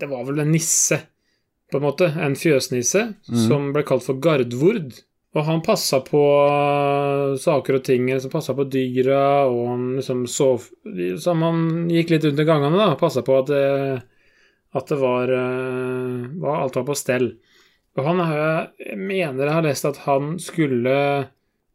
[0.00, 1.02] Det var vel en nisse,
[1.70, 2.08] på en måte.
[2.16, 3.02] En fjøsnisse
[3.44, 4.96] som ble kalt for Gardvord.
[5.34, 6.20] Og han passa på
[7.42, 10.68] saker og ting, som passa på dyra, og han liksom sov
[11.18, 12.94] Så han gikk litt rundt i gangene, da.
[13.00, 13.64] Passa på at det,
[14.74, 17.28] at det var, eh, var Alt var på stell.
[17.94, 20.94] Og han har jeg mener jeg har lest at han skulle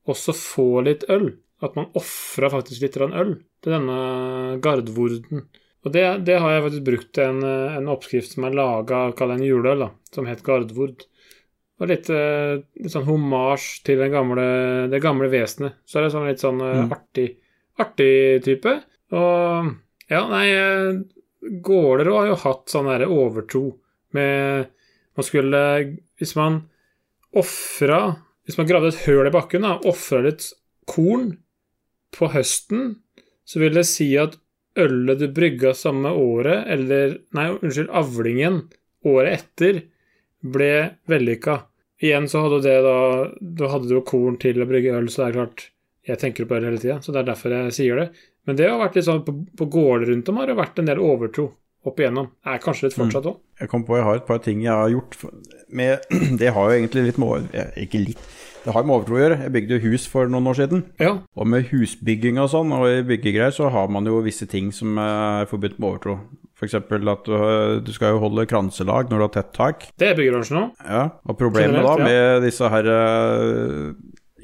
[0.10, 1.38] også få litt øl.
[1.62, 5.42] at man ofra faktisk litt øl til denne gardvorden.
[5.84, 9.32] Og det, det har jeg faktisk brukt til en, en oppskrift som er laga av
[9.34, 11.04] en juleøl, da, som het gardvord.
[11.80, 15.76] Og litt, eh, litt sånn homasj til den gamle, det gamle vesenet.
[15.84, 16.92] Så er det sånn litt sånn eh, Mm.
[16.96, 17.28] artig,
[17.80, 18.74] artig type.
[19.12, 19.76] Og
[20.10, 20.48] ja, nei
[21.40, 23.64] Gårder har jo hatt sånn derre overtro
[24.16, 24.68] med
[25.16, 25.62] Man skulle
[26.20, 26.62] Hvis man
[27.40, 28.00] ofra
[28.44, 30.50] Hvis man gravde et høl i bakken, da, ofra litt
[30.90, 31.38] korn
[32.18, 32.96] på høsten,
[33.46, 34.34] så vil det si at
[34.80, 38.64] ølet du brygga samme året, eller Nei, unnskyld, avlingen
[39.06, 39.84] året etter,
[40.42, 40.72] ble
[41.06, 41.60] vellykka.
[42.02, 42.98] Igjen så hadde det da
[43.62, 45.66] Da hadde du jo korn til å brygge øl, så det er klart
[46.10, 48.10] Jeg tenker på øl hele tida, så det er derfor jeg sier det.
[48.50, 50.90] Men det har vært litt sånn på, på gårder rundt om har det vært en
[50.90, 51.52] del overtro
[51.86, 52.32] opp igjennom.
[52.50, 53.40] Er kanskje litt fortsatt òg.
[53.62, 55.18] Jeg kom på jeg har et par ting jeg har gjort
[55.70, 56.10] med
[56.42, 58.24] Det har jo egentlig litt med eh, Ikke litt.
[58.66, 59.38] Det har med overtro å gjøre.
[59.46, 60.82] Jeg bygde jo hus for noen år siden.
[61.00, 61.14] Ja.
[61.40, 65.00] Og med husbygging og sånn, og i byggegreier, så har man jo visse ting som
[65.00, 66.18] er forbudt med overtro.
[66.60, 66.76] F.eks.
[66.76, 67.36] at du,
[67.88, 69.88] du skal jo holde kranselag når du har tett tak.
[69.96, 70.74] Det er byggebransjen òg.
[70.84, 72.42] Ja, og problemet da med ja.
[72.44, 73.94] disse her eh,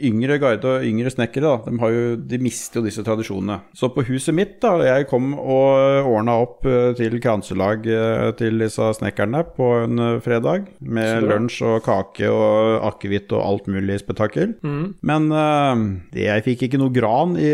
[0.04, 3.60] yngre guide og yngre snekkere, da, de, har jo, de mister jo disse tradisjonene.
[3.78, 8.60] Så på huset mitt, da, jeg kom og ordna opp eh, til kranselag eh, til
[8.62, 14.00] disse snekkerne på en eh, fredag, med lunsj og kake og akevitt og alt mulig
[14.02, 14.56] spetakkel.
[14.66, 14.86] Mm.
[15.06, 15.76] Men uh,
[16.14, 17.52] det- jeg fikk ikke noe gran i,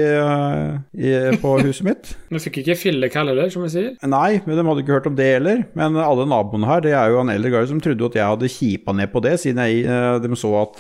[0.96, 2.14] i, på huset mitt.
[2.32, 3.92] Du fikk ikke fillekall heller, som vi sier.
[4.08, 5.64] Nei, men de hadde ikke hørt om det heller.
[5.78, 8.52] Men alle naboene her, det er jo en eldre guide som trodde at jeg hadde
[8.52, 9.84] kipa ned på det, siden jeg,
[10.24, 10.80] de så at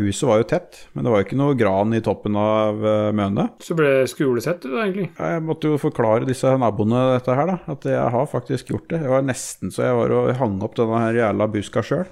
[0.00, 0.82] huset var jo tett.
[0.92, 3.48] Men det var jo ikke noe gran i toppen av uh, mønene.
[3.64, 5.08] Så ble det skolesett, du, da, egentlig.
[5.16, 7.58] Jeg måtte jo forklare disse naboene dette her, da.
[7.72, 9.00] At jeg har faktisk gjort det.
[9.04, 12.08] Det var nesten så jeg var og hang opp denne her jævla buska sjøl.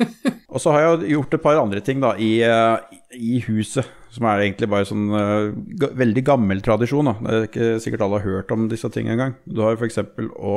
[0.52, 3.96] og så har jeg gjort et par andre ting, da, i, eh, i huset.
[4.10, 7.10] Som er egentlig bare sånn uh, veldig gammel tradisjon.
[7.10, 7.14] Da.
[7.22, 9.36] Det er ikke sikkert alle har hørt om disse tingene engang.
[9.46, 10.00] Du har f.eks.
[10.34, 10.54] å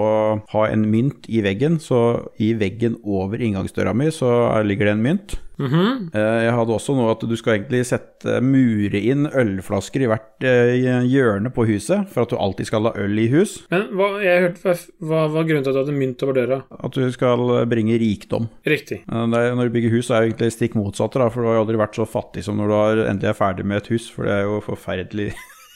[0.53, 1.77] ha en mynt i veggen.
[1.81, 1.99] Så
[2.41, 4.29] i veggen over inngangsdøra mi så
[4.65, 5.37] ligger det en mynt.
[5.59, 5.69] Mhm.
[5.69, 6.09] -hmm.
[6.13, 11.03] Jeg hadde også noe at du skal egentlig sette mure inn ølflasker i hvert eh,
[11.05, 13.67] hjørne på huset, for at du alltid skal ha øl i hus.
[13.69, 16.61] Men hva, jeg hørte, hva, var grunnen til at du hadde mynt over døra?
[16.83, 18.49] At du skal bringe rikdom.
[18.65, 19.03] Riktig.
[19.11, 21.47] Eh, er, når du bygger hus, så er det egentlig stikk motsatt, da, for du
[21.47, 23.91] har jo aldri vært så fattig som når du har, endelig er ferdig med et
[23.93, 25.33] hus, for det er jo forferdelig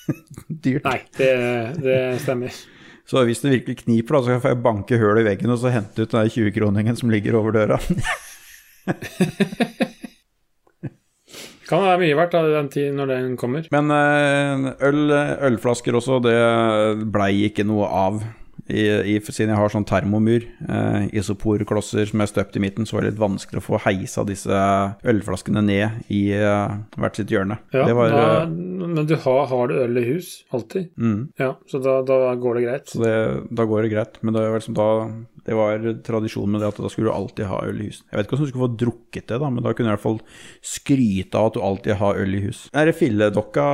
[0.65, 0.83] dyrt.
[0.83, 1.31] Nei, det,
[1.83, 2.49] det stemmer.
[3.07, 5.71] Så hvis det virkelig kniper, da, så kan jeg banke hull i veggen og så
[5.71, 7.77] hente ut den 20-kroningen som ligger over døra.
[11.67, 13.65] Kan være mye verdt av den tid når den kommer.
[13.75, 15.11] Men eh, øl,
[15.49, 16.37] ølflasker også, det
[17.11, 18.21] blei ikke noe av.
[18.67, 18.81] I,
[19.13, 23.05] i, siden jeg har sånn termomur, eh, isoporklosser som er støpt i midten, så var
[23.05, 24.57] det litt vanskelig å få heisa disse
[25.07, 27.61] ølflaskene ned i eh, hvert sitt hjørne.
[27.71, 30.33] Ja, det var, da, eh, men du har, har du øl i hus?
[30.51, 30.89] Alltid?
[30.99, 32.91] mm, Ja, så da, da går det greit.
[32.91, 33.15] så det,
[33.55, 34.19] da går det greit.
[34.23, 34.89] Men det er liksom da,
[35.47, 38.01] det var tradisjon med det at da skulle du alltid ha øl i hus.
[38.03, 39.95] Jeg vet ikke hvordan du skulle få drukket det, da, men da kunne du i
[39.95, 40.17] hvert fall
[40.75, 42.65] skryte av at du alltid har øl i hus.
[42.75, 43.67] Den filledokka,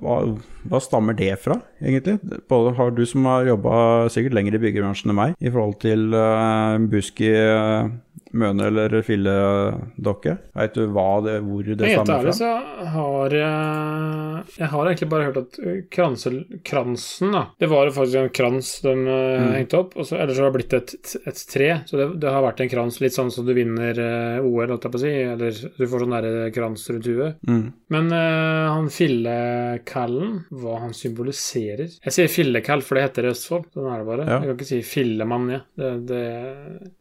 [0.00, 0.16] hva,
[0.64, 2.18] hva stammer det fra, egentlig?
[2.50, 6.10] Både har du som har jobba sikkert lenger i byggebransjen enn meg, i forhold til
[6.14, 7.88] uh, Buski, uh,
[8.36, 10.34] Møne eller filledokke?
[10.52, 12.50] Veit du hva det, hvor det Helt stammer ærlig så
[12.92, 15.56] har jeg Jeg har egentlig bare hørt at
[15.94, 16.36] kransel,
[16.66, 19.52] kransen, da Det var jo faktisk en krans de Mm.
[19.54, 20.92] hengte opp, og så, ellers har det blitt et,
[21.26, 21.68] et tre.
[21.86, 23.96] Så det, det har vært en krans, litt sånn som du vinner
[24.42, 25.12] OL, holdt jeg på å si.
[25.32, 27.38] Eller du får sånn derre krans rundt huet.
[27.48, 27.64] Mm.
[27.94, 31.67] Men uh, han fillekallen, hva han symboliserer
[32.04, 33.66] Jeg sier fillekall, for det heter det i Østfold.
[33.74, 34.24] Sånn er det bare.
[34.28, 34.38] Ja.
[34.40, 35.60] Jeg kan ikke si fillemann, ja.
[35.78, 36.22] Det, det,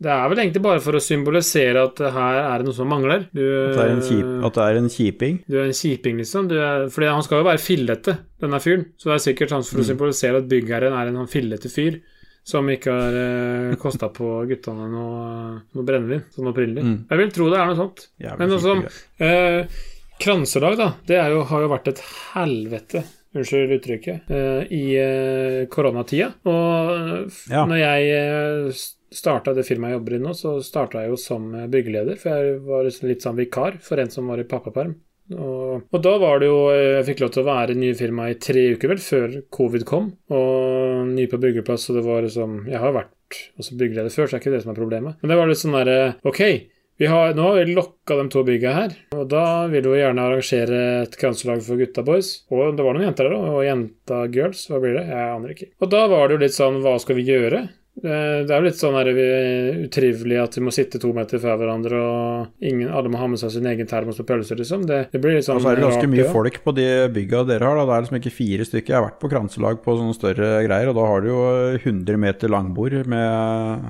[0.03, 3.25] det er vel egentlig bare for å symbolisere at her er det noe som mangler.
[3.31, 5.39] Du, At, det er en kjip, at det er en kjiping?
[5.47, 6.51] du er en kjiping, liksom.
[6.51, 8.85] Er, fordi han skal jo være fillete, denne fyren.
[8.99, 12.01] Så det er sikkert sånn for å symbolisere at byggherren er en sånn fillete fyr.
[12.47, 15.23] Som ikke har eh, kosta på guttene noe,
[15.75, 16.85] noe brennevin, sånn opprinnelig.
[16.85, 16.93] Mm.
[17.09, 18.05] Jeg vil tro det er noe sånt.
[18.39, 18.85] Men kjiping.
[19.27, 19.81] eh,
[20.23, 21.99] kranselag, da, det er jo, har jo vært et
[22.31, 23.03] helvete,
[23.35, 26.31] unnskyld uttrykket, eh, i eh, koronatida.
[26.45, 27.65] Og eh, Ja.
[27.65, 28.77] når jeg
[29.17, 32.59] starta det firmaet jeg jobber i nå, så starta jeg jo som byggeleder, for jeg
[32.67, 34.95] var liksom litt sånn vikar for en som var i pappaperm.
[35.27, 38.29] Og, og da var det jo Jeg fikk lov til å være i nye firma
[38.31, 40.05] i tre uker, vel, før covid kom.
[40.31, 44.31] Og ny på byggeplass, og det var liksom Jeg har vært også byggeleder før, så
[44.31, 45.17] det er ikke det som er problemet.
[45.19, 46.39] Men det var litt sånn derre Ok,
[46.97, 51.17] vi har, nå lokka de to bygga her, og da vil vi gjerne arrangere et
[51.19, 52.43] kranselag for gutta boys.
[52.49, 55.07] Og det var noen jenter der òg, og jenta girls, hva blir det?
[55.11, 55.69] Jeg aner ikke.
[55.81, 57.67] Og da var det jo litt sånn, hva skal vi gjøre?
[57.97, 61.39] Eh, Det er jo litt sånn her, vi- utrivelig at vi må sitte to meter
[61.41, 64.85] fra hverandre, og ingen, alle må ha med seg sin egen termos og pølser, liksom.
[64.85, 67.45] Det, det blir litt sånn Og så er det ganske mye folk på de bygga
[67.47, 67.75] dere har.
[67.75, 68.87] da Det er liksom ikke fire stykker.
[68.93, 71.41] Jeg har vært på kranselag på sånne større greier, og da har du jo
[71.81, 73.81] 100 meter langbord med,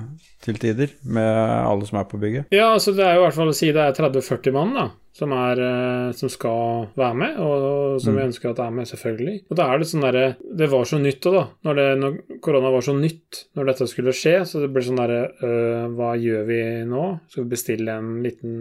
[0.48, 2.48] til tider med alle som er på bygget.
[2.54, 4.86] Ja, altså det er jo i hvert fall å si det er 30-40 mann da,
[5.16, 9.36] som, er, eh, som skal være med, og som vi ønsker at er med, selvfølgelig.
[9.48, 11.46] Og da er det sånn derre Det var så nytt da.
[11.68, 15.00] Når, det, når korona var så nytt når dette skulle skje, så det ble sånn
[15.00, 17.08] derre øh, Hva gjør vi nå?
[17.30, 18.60] Skal vi bestille en liten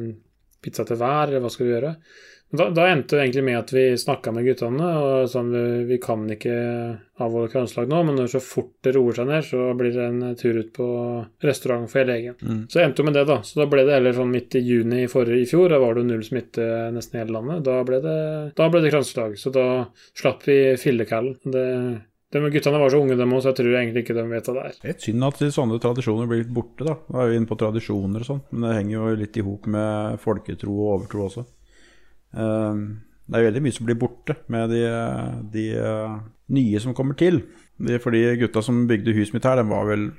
[0.64, 1.94] pizza til hver, eller hva skal vi gjøre?
[2.50, 5.98] Da, da endte det egentlig med at vi snakka med guttene, og sånn vi, vi
[6.00, 6.54] kan ikke
[7.20, 10.38] avholde kranslag nå, men når så fort det roer seg ned, så blir det en
[10.40, 10.88] tur ut på
[11.44, 12.38] restaurant for hele gjengen.
[12.72, 13.42] Så det endte jo med det, da.
[13.44, 16.00] Så da ble det heller sånn midt i juni i forrige i fjor, da var
[16.00, 17.66] det null smitte nesten i hele landet.
[17.68, 18.20] Da ble det,
[18.56, 19.68] da ble det kranslag, så da
[20.16, 21.36] slapp vi fillekallen.
[21.52, 21.68] Det,
[22.32, 24.56] de guttene var så unge, dem òg, så jeg tror egentlig ikke de vet hva
[24.56, 24.80] det er.
[24.88, 26.96] Litt synd at sånne tradisjoner blir litt borte, da.
[27.12, 29.68] Da er vi inne på tradisjoner og sånn, men det henger jo litt i hop
[29.76, 31.48] med folketro og overtro også.
[32.38, 32.84] Ehm,
[33.28, 34.84] det er veldig mye som blir borte med de,
[35.52, 36.20] de eh,
[36.56, 37.42] nye som kommer til.
[37.78, 40.12] De, for de gutta som bygde huset mitt her, de var vel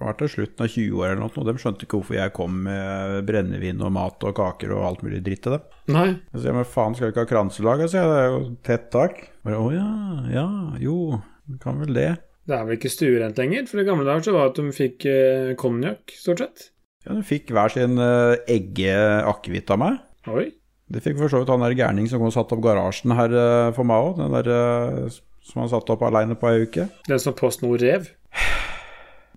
[0.00, 1.34] vært til slutten av 20 år eller noe.
[1.36, 5.04] og De skjønte ikke hvorfor jeg kom med brennevin og mat og kaker og alt
[5.04, 5.66] mulig dritt til dem.
[5.92, 6.06] Nei.
[6.32, 7.84] Jeg sier, men faen, skal vi ikke ha kranselag?
[7.84, 9.22] Jeg det er jo tett tak.
[9.44, 9.92] Bare, Å ja,
[10.32, 10.48] ja,
[10.80, 10.96] jo,
[11.44, 12.10] du kan vel det.
[12.48, 14.74] Det er vel ikke stuerent lenger, for i gamle dager så var det at de
[14.74, 16.70] fikk eh, konjakk, stort sett.
[17.04, 20.00] Ja, De fikk hver sin uh, egge-akevitt av meg.
[20.28, 20.48] Oi.
[20.90, 23.30] Det fikk for så vidt han der gærning som kom og satte opp garasjen her
[23.30, 24.16] eh, for meg òg.
[24.18, 26.88] Den der eh, som han satte opp aleine på ei uke.
[27.06, 28.08] Den som Post Nord rev.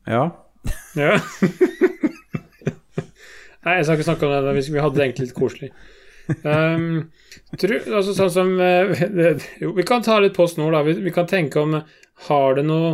[0.10, 0.24] Ja.
[0.98, 1.14] Ja.
[3.64, 4.54] Nei, jeg skal ikke snakke om det.
[4.68, 5.70] Vi- hadde det egentlig litt koselig.
[6.44, 7.12] Um,
[7.60, 8.94] tru, altså sånn som eh,
[9.64, 10.82] Jo, vi kan ta litt Post Nord, da.
[10.88, 11.74] Vi, vi kan tenke om
[12.30, 12.94] Har det noe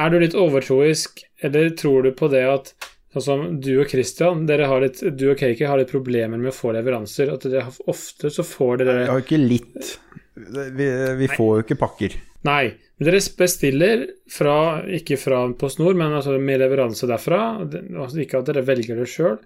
[0.00, 2.72] Er du litt overtroisk, eller tror du på det at
[3.12, 6.48] Sånn som du og Christian, dere har litt, du og Kaki har litt problemer med
[6.48, 7.34] å få leveranser.
[7.34, 9.90] At dere ofte så får dere Jeg har ikke litt.
[10.32, 10.86] Vi,
[11.20, 12.16] vi får jo ikke pakker.
[12.48, 14.54] Nei, men dere bestiller fra,
[14.88, 17.42] ikke fra PostNord, men altså med leveranse derfra.
[17.66, 19.36] Altså ikke at dere velger det sjøl,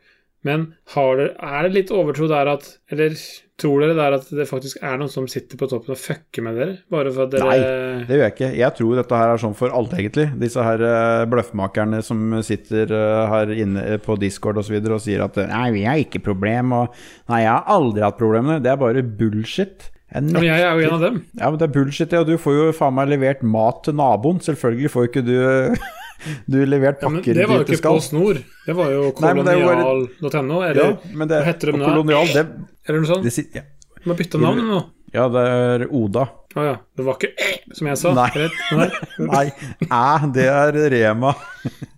[0.47, 3.17] men har dere, er det litt overtro der at Eller
[3.57, 6.59] tror dere der at det faktisk er noen som sitter på toppen og fucker med
[6.61, 6.77] dere?
[6.93, 8.51] Bare for at dere Nei, det gjør jeg ikke.
[8.61, 10.27] Jeg tror dette her er sånn for alle, egentlig.
[10.43, 14.67] Disse her eh, bløffmakerne som sitter eh, her inne på Discord osv.
[14.67, 17.53] Og, så videre og sier at eh, Nei, vi har ikke problem, og Nei, jeg
[17.53, 18.61] har aldri hatt problemer.
[18.63, 19.91] Det er bare bullshit.
[20.13, 21.23] Jeg men jeg er jo en av dem.
[21.35, 22.23] Ja, men det er bullshit, ja.
[22.29, 24.39] Du får jo faen meg levert mat til naboen.
[24.45, 25.37] Selvfølgelig får ikke du
[26.47, 27.97] Du levert Ja, pakker det var jo ikke skal.
[27.99, 28.41] PostNord.
[28.67, 31.85] Det var jo kolonial.no, Ja, eller, men det, hva heter de nå?
[31.91, 32.45] Kolonial, det,
[32.89, 33.27] eller noe sånt.
[33.27, 33.63] det ja.
[34.03, 34.81] De har bytta navn nå.
[35.15, 36.27] ja, det er Oda.
[36.57, 36.75] Å ja.
[36.97, 38.13] Det var ikke Æ, som jeg sa.
[38.17, 38.29] Nei.
[38.73, 38.89] Nei.
[39.33, 39.45] Nei,
[39.93, 41.35] æ, det er Rema.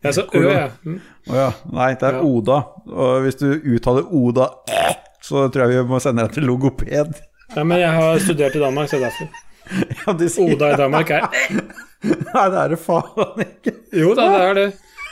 [0.03, 0.71] Jeg sa Ø, jeg.
[0.89, 0.97] Mm.
[1.31, 1.49] Ja.
[1.79, 2.23] Nei, det er Ja.
[2.27, 2.57] Oda.
[2.91, 7.21] Og hvis du uttaler Oda æ, så tror jeg vi må sende deg til logoped.
[7.55, 9.45] Ja, men jeg har studert i Danmark, så det er derfor.
[10.07, 11.27] Ja, de sier Oda i Danmark er
[12.09, 13.73] Nei, det er det faen ikke.
[13.99, 14.69] Jo da, det er det.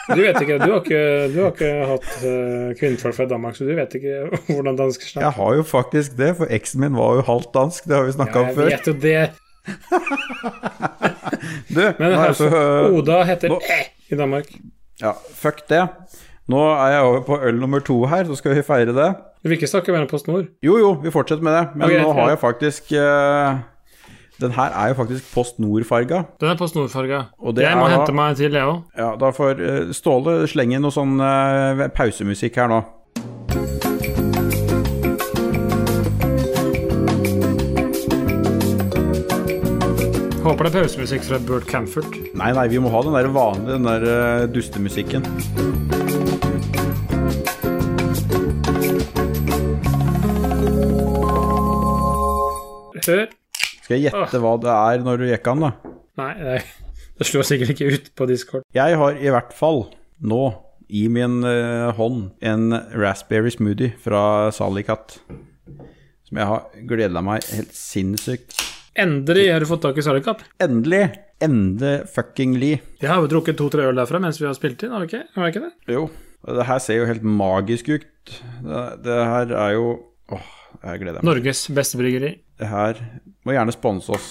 [0.07, 1.01] Du vet ikke, du har ikke,
[1.33, 4.21] du har ikke hatt uh, kvinnfolk fra Danmark, så du vet ikke
[4.55, 5.25] hvordan dansk snakker.
[5.27, 7.89] Jeg har jo faktisk det, for eksen min var jo halvt dansk.
[7.91, 8.71] Det har vi snakka om før.
[8.71, 9.25] jeg vet jo det.
[11.75, 13.61] Du, Men nå altså, så, øh, Oda heter nå-
[14.09, 14.53] i Danmark.
[15.03, 15.83] Ja, fuck det.
[16.49, 19.09] Nå er jeg over på øl nummer to her, så skal vi feire det.
[19.43, 20.47] Du vil ikke snakke mer om Post Nord?
[20.63, 21.65] Jo, jo, vi fortsetter med det.
[21.75, 23.59] Men okay, nå har jeg faktisk eh,
[24.41, 26.23] Den her er jo faktisk Post Nord-farga.
[26.41, 27.23] Den er Post Nord-farga.
[27.57, 28.83] Jeg må er hente meg en til, jeg òg.
[28.99, 32.83] Ja, da får eh, Ståle slenge noe sånn uh, pausemusikk her nå.
[40.45, 42.21] Håper det er pausemusikk fra Burt Camford.
[42.37, 45.25] Nei, nei, vi må ha den der vanlige, den der uh, dustemusikken.
[53.07, 53.27] Hør.
[53.87, 55.93] Skal jeg gjette hva det er når du jekker an, da?
[56.19, 56.57] Nei, nei,
[57.21, 58.65] det slår sikkert ikke ut på Discord.
[58.75, 59.85] Jeg har i hvert fall
[60.27, 60.41] nå
[60.91, 65.21] i min uh, hånd en raspberry smoothie fra Salikat.
[66.27, 68.59] Som jeg har gleda meg helt sinnssykt.
[68.99, 70.43] Endelig har du fått tak i Salikat.
[70.67, 71.05] Endelig!
[71.47, 72.73] Ende fuckingly.
[72.99, 75.27] Jeg har jo drukket to-tre øl derfra mens vi har spilt inn, har vi ikke?
[75.37, 75.73] Har vi ikke det?
[75.95, 76.09] Jo.
[76.43, 78.07] Det her ser jo helt magisk ut.
[78.67, 79.91] Det, det her er jo
[80.35, 80.55] Åh,
[80.95, 81.29] jeg gleder meg.
[81.29, 82.33] Norges beste bryggeri.
[82.57, 83.01] Det her
[83.47, 84.29] må gjerne sponse oss.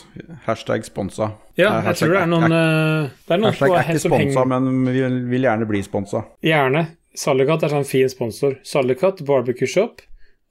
[0.48, 1.32] Hashtag sponsa.
[1.60, 4.46] Ja, jeg jeg tror det er noen eh, Det er noen Hashtag er ikke sponsa,
[4.52, 6.26] men vi vil, vil gjerne bli sponsa.
[6.46, 6.86] Gjerne.
[7.16, 8.58] Sallikat er sånn fin sponsor.
[8.68, 10.04] Sallikat, barbecue shop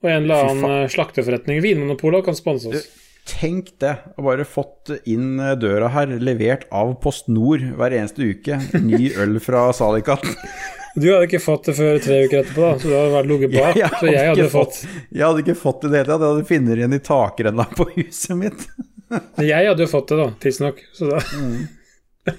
[0.03, 1.61] og en eller annen eh, slakteforretning.
[1.65, 2.87] Vinmonopolet kan sponse oss.
[3.25, 8.59] Tenk det, å bare fått inn døra her, levert av Post Nord hver eneste uke,
[8.85, 10.25] ny øl fra Salikat.
[10.95, 13.55] Du hadde ikke fått det før tre uker etterpå, da, så du hadde vært ligget
[13.55, 13.79] bak.
[13.81, 14.77] Jeg så jeg hadde fått.
[14.85, 17.01] fått Jeg hadde ikke fått det i det hele tatt, jeg hadde funnet igjen i
[17.09, 18.67] takrenna på huset mitt.
[19.45, 20.79] Jeg hadde jo fått det, da, tidsnok.
[20.97, 21.19] Så da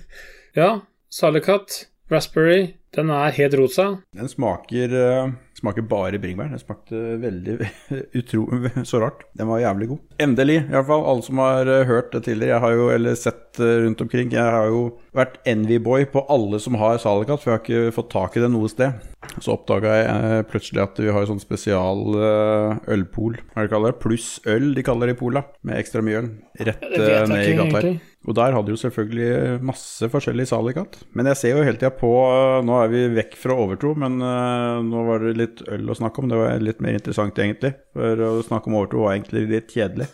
[0.58, 0.70] Ja,
[1.12, 3.84] Salikat, raspberry, den er helt rosa.
[4.16, 5.28] Den smaker, eh,
[5.66, 6.52] smaker bare bringebær.
[6.52, 7.56] Den smakte veldig
[8.20, 8.46] utro,
[8.88, 9.26] så rart.
[9.36, 10.04] Den var jævlig god.
[10.22, 11.04] Endelig, i hvert fall.
[11.10, 14.32] Alle som har eh, hørt det tidligere, jeg har jo, eller sett eh, rundt omkring,
[14.32, 18.12] jeg har jo vært Envy-boy på alle som har Salicat, for jeg har ikke fått
[18.14, 19.06] tak i det noe sted.
[19.42, 22.04] Så oppdaga jeg eh, plutselig at vi har sånn spesial
[22.92, 24.00] ølpol, hva de kaller det?
[24.04, 26.30] Pluss øl, de kaller det i Pola, med ekstra mye øl.
[26.66, 27.96] Rett ned i gata her.
[28.26, 30.98] Og der hadde jo selvfølgelig masse forskjellig salikat.
[31.14, 32.10] Men jeg ser jo hele tida på
[32.66, 36.22] Nå er vi vekk fra overtro, men eh, nå var det litt øl å snakke
[36.22, 36.30] om.
[36.32, 37.76] Det var litt mer interessant, egentlig.
[37.94, 40.10] For å snakke om overtro var egentlig litt kjedelig.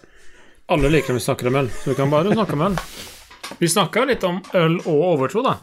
[0.73, 2.79] Alle liker når vi snakker om øl, så vi kan bare snakke om øl.
[3.59, 5.57] Vi snakka litt om øl og overtro, da.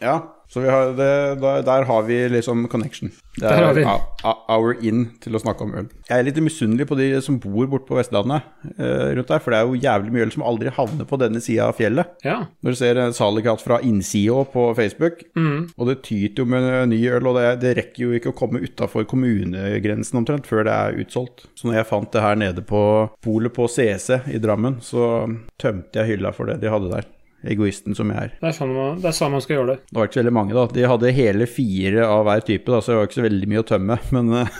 [0.00, 3.10] Ja, så vi har det, der, der har vi liksom connection.
[3.38, 3.82] Det Der er har vi.
[3.84, 5.88] a- a- in til å snakke om øl.
[6.08, 8.42] Jeg er litt misunnelig på de som bor borte på Vestlandet
[8.78, 11.40] eh, rundt der, for det er jo jævlig mye øl som aldri havner på denne
[11.44, 12.06] sida av fjellet.
[12.24, 12.46] Ja.
[12.64, 15.68] Når du ser Salikat fra innsida på Facebook, Mm.
[15.76, 18.62] og det tyter jo med ny øl, og det, det rekker jo ikke å komme
[18.64, 21.46] utafor kommunegrensen omtrent før det er utsolgt.
[21.54, 22.82] Så når jeg fant det her nede på
[23.22, 25.26] polet på CC i Drammen, så
[25.60, 27.04] tømte jeg hylla for det de hadde der.
[27.46, 28.32] Egoisten som jeg er.
[28.40, 29.78] Det er sånn man, det er sånn man skal gjøre det.
[29.86, 30.64] Det var ikke så veldig mange, da.
[30.74, 33.62] De hadde hele fire av hver type, da, så det var ikke så veldig mye
[33.62, 33.98] å tømme.
[34.16, 34.56] Men eh,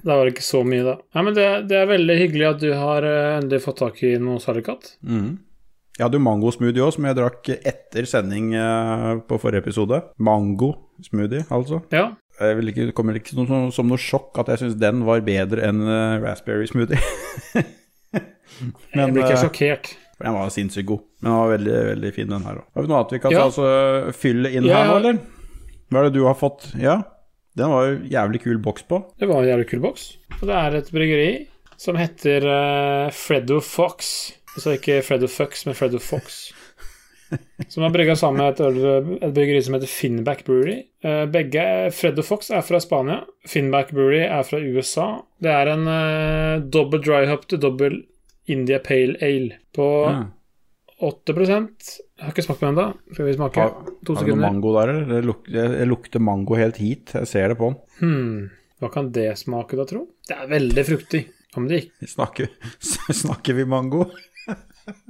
[0.00, 0.94] Da var det ikke så mye, da.
[1.16, 4.14] Nei, men det, det er veldig hyggelig at du har eh, endelig fått tak i
[4.20, 4.94] noe Salicat.
[5.00, 5.30] mm.
[5.98, 10.00] jeg hadde jo mangosmoothie òg, som jeg drakk etter sending eh, på forrige episode.
[10.20, 11.80] Mango-smoothie, altså.
[11.92, 12.10] Ja.
[12.40, 15.68] Jeg ikke, det kommer ikke som, som, noe sjokk at jeg syns den var bedre
[15.68, 15.84] enn
[16.24, 17.00] raspberry smoothie.
[18.16, 19.92] jeg blir ikke sjokkert.
[20.22, 21.00] For den var sinnssykt god.
[21.20, 22.66] Men den var veldig veldig fin, den her òg.
[22.76, 23.38] Har vi noe annet vi kan Ja.
[23.40, 25.18] ta, altså, fylle inn Ja, her nå, eller?
[25.90, 26.68] Hva er det du har fått?
[26.78, 27.02] Ja,
[27.58, 29.02] den var jo jævlig kul boks på.
[29.18, 30.16] Det var en jævlig kul boks.
[30.40, 31.30] Og det er et bryggeri
[31.76, 34.32] som heter uh, Freddo Fox.
[34.54, 36.52] Altså ikke Freddo Fox, men Freddo Fox.
[37.72, 40.82] Som har brygga sammen med et, et bryggeri som heter Finback Brewery.
[41.00, 41.62] Eh, begge
[41.96, 43.22] Freddo Fox er fra Spania.
[43.48, 45.06] Finback Brewery er fra USA.
[45.40, 48.02] Det er en uh, double dry hop til dobbel
[48.50, 50.22] India Pale Ale på Ja.
[51.02, 52.94] 8 Jeg har ikke smakt på den ennå.
[53.12, 53.60] Skal vi smake?
[53.60, 53.70] Har,
[54.06, 55.06] To har vi noe mango der, eller?
[55.10, 57.14] Det luk, jeg, lukter mango helt hit.
[57.14, 57.78] Jeg ser det på den.
[57.98, 58.50] Hmm.
[58.78, 60.04] Hva kan det smake, da, tro?
[60.28, 61.24] Det er veldig fruktig.
[61.58, 62.48] Om det ikke Snakker,
[63.22, 64.06] snakker vi mango?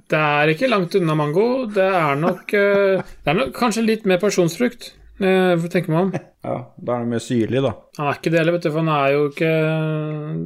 [0.08, 1.66] Det er ikke langt unna mango.
[1.72, 4.94] Det er nok, eh, det er nok kanskje litt mer pasjonsfrukt.
[5.22, 5.70] Hva tenker man?
[5.70, 6.10] tenke meg om.
[6.42, 7.76] Ja, da er den mer syrlig, da.
[7.98, 9.50] Han er ikke det heller, vet du, for han er jo ikke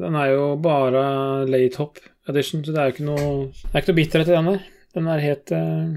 [0.02, 1.04] Den er jo bare
[1.48, 4.36] late hop edition, så det er jo ikke noe Det er ikke noe bitterhet i
[4.36, 4.66] den der.
[4.96, 5.94] Den er helt eh,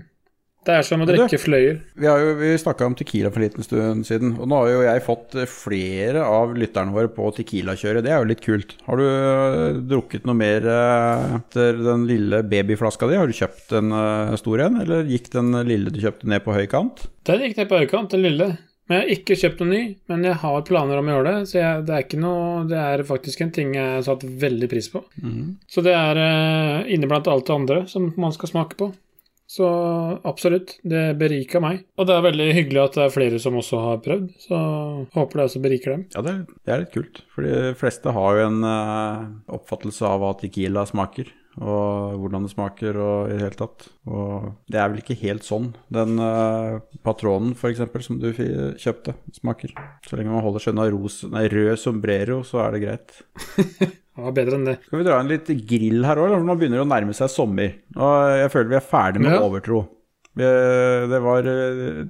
[0.68, 1.80] Det er som å drikke fløyel.
[1.96, 4.72] Vi har jo vi snakka om Tequila for en liten stund siden, og nå har
[4.74, 8.04] jo jeg fått flere av lytterne våre på Tequila-kjøret.
[8.06, 8.76] Det er jo litt kult.
[8.86, 13.20] Har du eh, drukket noe mer eh, etter den lille babyflaska di?
[13.20, 13.94] Har du kjøpt en
[14.42, 17.08] stor en, eller gikk den lille du kjøpte ned på høy kant?
[17.30, 18.52] Den gikk ned på høykant, den lille.
[18.90, 19.82] Men jeg har ikke kjøpt noen ny.
[20.10, 23.06] Men jeg har planer om å gjøre det, så jeg, det er noe Det er
[23.06, 25.04] faktisk en ting jeg har satt veldig pris på.
[25.70, 28.90] Så det er eh, inne blant alt det andre som man skal smake på.
[29.50, 29.66] Så
[30.30, 31.82] absolutt, det beriker meg.
[31.98, 34.60] Og det er veldig hyggelig at det er flere som også har prøvd, så
[35.16, 36.04] håper det også beriker dem.
[36.14, 37.24] Ja, det er, det er litt kult.
[37.34, 39.24] For de fleste har jo en uh,
[39.58, 41.32] oppfattelse av hva Tequila smaker.
[41.60, 43.88] Og hvordan det smaker og i det hele tatt.
[44.08, 47.82] Og det er vel ikke helt sånn den uh, patronen f.eks.
[48.06, 49.74] som du kjøpte, smaker.
[50.08, 50.88] Så lenge man holder seg unna
[51.52, 53.18] rød sombrero, så er det greit.
[54.20, 54.74] Ja, bedre enn det.
[54.84, 56.34] Skal vi dra en litt grill her òg?
[56.44, 57.70] Nå begynner det å nærme seg sommer.
[57.96, 59.38] Og jeg føler vi er ferdig med Ja.
[59.46, 59.78] overtro.
[60.36, 62.02] Det var eh,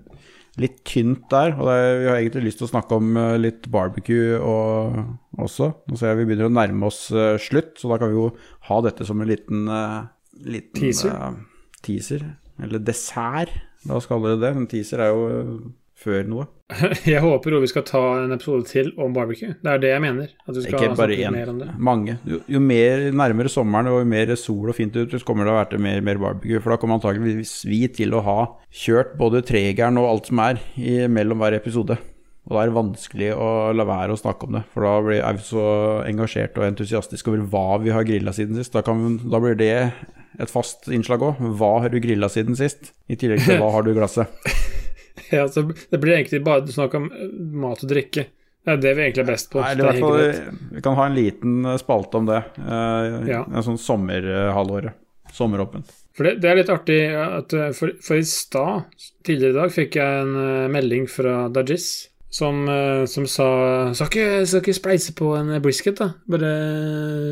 [0.60, 3.70] litt tynt der, og det, vi har egentlig lyst til å snakke om eh, litt
[3.72, 5.00] barbecue og,
[5.40, 5.72] også.
[5.88, 8.30] Nå ser jeg vi begynner å nærme oss eh, slutt, så da kan vi jo
[8.70, 10.00] ha dette som en liten, eh,
[10.50, 11.38] liten Teaser.
[11.86, 12.26] teaser.
[12.60, 13.54] Eller dessert,
[13.88, 14.56] la oss kalle det det.
[14.56, 15.30] En teaser er jo
[16.00, 16.48] før noe.
[17.10, 19.56] Jeg håper vi skal ta en episode til om barbecue.
[19.58, 20.30] Det er det jeg mener.
[20.46, 22.20] At du skal Ikke bare én, mange.
[22.30, 25.56] Jo, jo mer nærmere sommeren og jo mer sol og fint ut, så kommer det
[25.56, 26.62] å være mer, mer barbecue.
[26.62, 28.38] For da kommer antakeligvis vi til å ha
[28.70, 31.98] kjørt både tregeren og alt som er i, mellom hver episode.
[32.50, 35.20] Og da er det vanskelig å la være å snakke om det, for da blir,
[35.22, 35.66] er vi så
[36.10, 38.74] engasjert og entusiastiske over hva vi har grilla siden sist.
[38.74, 39.74] Da, kan, da blir det
[40.40, 41.42] et fast innslag òg.
[41.60, 42.94] Hva har du grilla siden sist?
[43.10, 44.30] I tillegg til hva har du i glasset.
[45.36, 48.26] Ja, så det blir egentlig bare snakk om eh, mat og drikke.
[48.66, 49.62] Det er det vi egentlig er best på.
[49.64, 50.58] Nei, det er det er hyggelig.
[50.76, 52.42] vi kan ha en liten eh, spalte om det.
[52.60, 53.46] Uh, Ja.
[53.48, 54.98] En sånn sommerhalvåret.
[55.34, 55.92] Sommeråpent.
[56.18, 58.88] For det, det er litt artig at eh, For, for i stad,
[59.24, 61.90] tidligere i dag, fikk jeg en uh, melding fra Dajis
[62.34, 63.50] som, uh, som sa
[63.98, 66.12] skal ikke, skal ikke spleise på en brisket, da?
[66.30, 66.52] Bare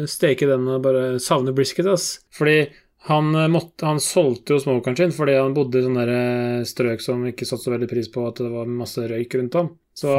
[0.10, 2.22] steke den og bare savne brisket, ass.
[2.34, 2.64] Fordi
[3.08, 7.04] han, eh, måtte, han solgte jo smokeren sin fordi han bodde i sånne eh, strøk
[7.04, 9.70] som ikke satte så veldig pris på at det var masse røyk rundt ham.
[9.98, 10.12] Så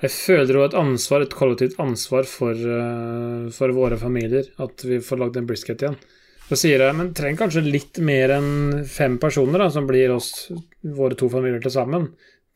[0.00, 5.02] jeg føler jo et ansvar, et kollektivt ansvar for, eh, for våre familier, at vi
[5.04, 6.00] får lagd en brisket igjen.
[6.48, 10.48] Så sier jeg, men trenger kanskje litt mer enn fem personer, da, som blir oss,
[10.82, 12.08] våre to familier til sammen,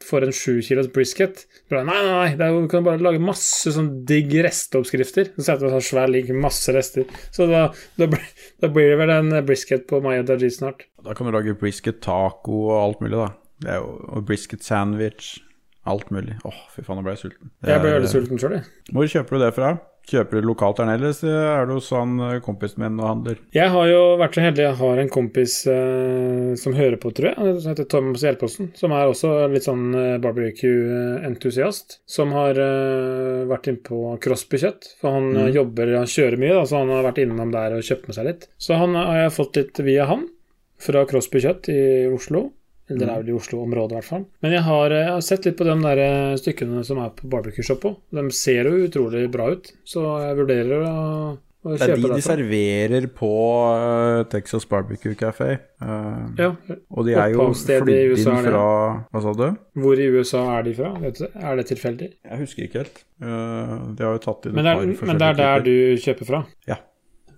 [0.05, 1.45] for en sju kilos brisket.
[1.71, 5.31] Bare, nei, nei, nei, det kan du bare lage masse sånn digg resteoppskrifter.
[5.37, 7.07] Så setter du en sånn svær ligg, masse rester.
[7.35, 7.69] Så da,
[8.01, 8.09] da,
[8.61, 10.87] da blir det vel en brisket på Maya Daji snart.
[11.05, 13.31] Da kan du lage brisket taco og alt mulig, da.
[13.65, 15.37] Det er jo, og brisket sandwich.
[15.85, 16.39] Alt mulig.
[16.49, 17.51] Åh, fy faen, nå ble jeg sulten.
[17.61, 18.69] Det Jeg ble veldig sulten sjøl, jeg.
[18.97, 19.73] Hvor kjøper du det fra?
[20.05, 23.39] Kjøper du lokalt der nede, eller er du hos han eh, kompisen min og handler?
[23.57, 27.31] Jeg har jo vært så heldig jeg har en kompis eh, som hører på, tror
[27.33, 28.69] jeg, som heter Thomas Hjelpåsen.
[28.77, 31.99] som er også litt sånn eh, barbecue-entusiast.
[32.07, 35.53] Som har eh, vært innpå Crosby kjøtt, for han eh, Mm.
[35.57, 38.29] jobber, han kjører mye, da, så han har vært innom der og kjøpt med seg
[38.29, 38.47] litt.
[38.61, 40.29] Så han har jeg fått litt via han,
[40.81, 41.81] fra Crosby kjøtt i
[42.13, 42.47] Oslo.
[42.91, 44.24] Eller det er vel i Oslo-området, i hvert fall.
[44.45, 47.14] Men jeg har, eh, jeg har sett litt på de der eh, stykkene som er
[47.16, 47.97] på barbecue shop òg.
[48.12, 50.93] De ser jo utrolig bra ut, så jeg vurderer å,
[51.64, 53.30] å Det er de de serverer på
[53.70, 55.55] eh, Texas Barbecue Café.
[55.80, 56.51] Uh, Ja,
[56.93, 58.66] og de er jo flydd inn fra
[59.09, 59.47] Hva sa du?
[59.80, 60.93] Hvor i USA er de fra?
[61.01, 62.11] Er det tilfeldig?
[62.20, 63.01] Jeg husker ikke helt.
[63.16, 65.74] Uh, de har jo tatt inn et par er, men det er der du
[66.05, 66.45] kjøper fra?
[66.68, 66.82] Ja.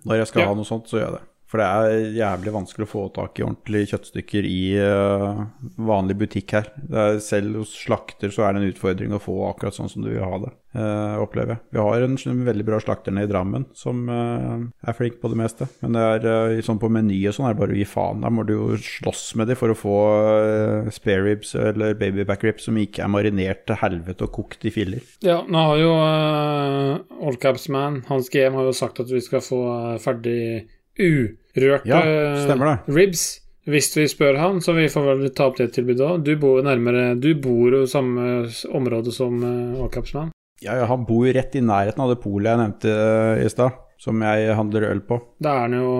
[0.03, 0.51] Når jeg skal Ja.
[0.51, 1.25] ha noe sånt, så gjør jeg det.
[1.47, 5.45] For det er jævlig vanskelig å få tak i ordentlige kjøttstykker i uh,
[5.79, 6.71] vanlig butikk her.
[6.91, 10.09] Er, selv hos slakter så er det en utfordring å få akkurat sånn som du
[10.11, 11.63] vil ha det, uh, opplever jeg.
[11.71, 15.31] Vi har en en veldig bra slakter nede i Drammen som uh, er flink på
[15.31, 15.69] det meste.
[15.79, 18.27] Men det er sånn på meny og sånn er det bare å gi faen.
[18.27, 22.43] Da må du jo slåss med dem for å få uh, spare ribs eller babyback
[22.43, 25.07] ribs som ikke er marinert til helvete og kokt i filler.
[25.23, 29.61] Ja, nå har jo uh, Allcapsman, Hans GM, har jo sagt at vi skal få
[30.03, 30.67] ferdig
[30.99, 33.27] urørte Ja, ribs.
[33.67, 36.21] Hvis vi spør han, så vi får vel ta opp det tilbudet òg.
[36.23, 40.29] Du bor nærmere Du bor jo i samme område som uh,
[40.63, 43.75] Ja, ja, han bor rett i nærheten av det polet jeg nevnte eh, i stad,
[43.99, 45.19] som jeg handler øl på.
[45.43, 45.91] Da er han jo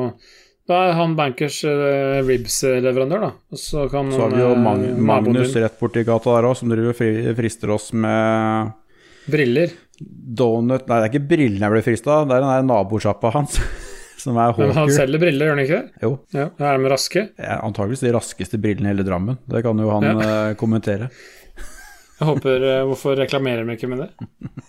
[0.67, 3.31] Da er han bankers uh, ribs-leverandør, da.
[3.55, 6.55] Så kan Så har vi jo Mag eh, Magnus din- rett borti gata der òg,
[6.57, 8.71] som driver fri- frister oss med
[9.27, 9.75] Briller.
[9.99, 13.59] donut Nei, det er ikke brillene jeg ble frista det er den der nabosjappa hans,
[14.18, 16.03] som er Men han selger briller, gjør han ikke det?
[16.03, 16.47] Jo, Ja.
[16.57, 17.26] Er de raske?
[17.38, 19.38] Ja, antakeligvis de raskeste brillene i hele Drammen.
[19.45, 20.38] Det kan jo han ja.
[20.59, 21.11] kommentere.
[22.18, 24.09] Jeg håper eh, Hvorfor reklamerer de ikke med det?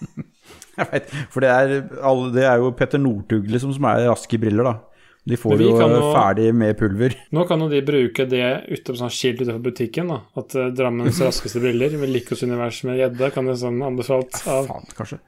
[0.78, 1.72] Jeg vet, For det er,
[2.07, 4.76] alle, det er jo Petter Northug liksom, som er raske briller, da.
[5.28, 7.16] De får jo eh, ferdig med pulver.
[7.36, 10.12] Nå kan jo de bruke det utenfor sånn skilt utenfor butikken.
[10.12, 14.38] da At eh, Drammens raskeste briller med Likos univers med gjedde kan det sånn anbefalt
[14.46, 15.20] av ja, Faen, kanskje.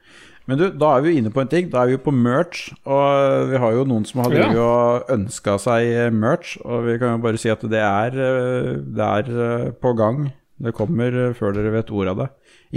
[0.49, 1.69] Men du, da er vi jo inne på en ting.
[1.71, 5.03] Da er vi jo på merch, og vi har jo noen som har Ja.
[5.13, 9.29] ønska seg merch, og vi kan jo bare si at det er, eh, det er
[9.45, 10.31] eh, på gang.
[10.61, 12.29] Det kommer eh, før dere vet ordet av det.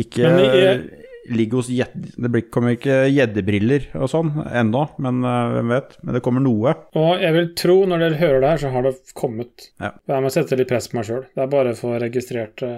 [0.04, 1.00] Ikke jeg-
[1.32, 2.10] ligg hos gjedde...
[2.20, 5.96] Det kommer ikke gjeddebriller og sånn ennå, men eh, hvem vet.
[6.04, 6.74] Men det kommer noe.
[7.00, 9.70] Og jeg vil tro, når dere hører det her, så har det kommet.
[9.80, 9.94] Ja.
[10.12, 11.24] Jeg må sette litt press på meg sjøl.
[11.32, 12.68] Det er bare for registrerte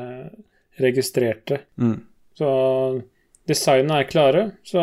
[0.79, 1.59] registrerte.
[1.81, 2.01] Mm.
[2.39, 2.49] Så
[3.47, 4.43] designene er klare.
[4.67, 4.83] Så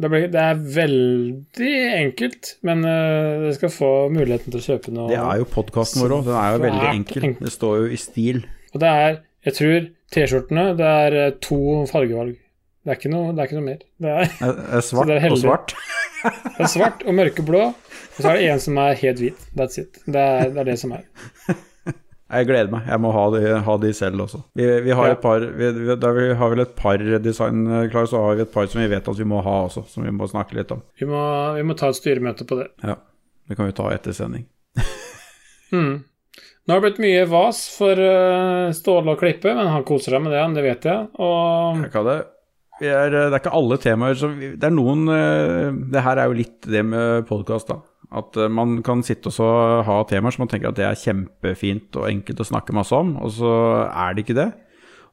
[0.00, 4.94] det, blir, det er veldig enkelt, men uh, dere skal få muligheten til å kjøpe
[4.94, 5.08] noe.
[5.12, 6.28] Det er jo podkasten vår òg.
[6.28, 7.26] Den er jo veldig Svært enkel.
[7.30, 7.48] enkel.
[7.48, 8.44] Det står jo i stil.
[8.74, 9.18] Og det er,
[9.48, 11.60] jeg tror, T-skjortene Det er eh, to
[11.90, 12.36] fargevalg.
[12.80, 13.80] Det er ikke noe, det er ikke noe mer.
[14.00, 15.74] Det er, Det er Svart det er og svart.
[16.56, 19.48] det er svart og mørkeblå, og så er det en som er helt hvit.
[19.56, 20.00] That's it.
[20.06, 21.04] Det er det, er det som er.
[22.30, 22.84] Jeg gleder meg.
[22.86, 24.42] Jeg må ha de, ha de selv også.
[24.54, 25.12] Vi, vi har Ja.
[25.16, 28.42] et par vi, vi, Da vi har vel et par design klare, så har vi
[28.46, 30.70] et par som vi vet at vi må ha også, som vi må snakke litt
[30.70, 30.82] om.
[31.00, 31.22] Vi må,
[31.58, 32.68] vi må ta et styremøte på det.
[32.86, 32.96] Ja,
[33.50, 34.46] Det kan vi ta etter sending.
[35.72, 36.02] Mm.
[36.66, 40.22] Nå har det blitt mye vas for eh, Ståle å klippe, men han koser seg
[40.24, 41.04] med det, det vet jeg.
[41.22, 42.16] Og Jeg kan det.
[42.80, 46.38] Er, det er ikke alle temaer som Det er noen eh, Det her er jo
[46.38, 47.82] litt det med podkast, da.
[48.20, 49.50] At eh, man kan sitte og så
[49.86, 53.14] ha temaer som man tenker at det er kjempefint og enkelt å snakke masse om,
[53.20, 53.52] og så
[53.86, 54.48] er det ikke det.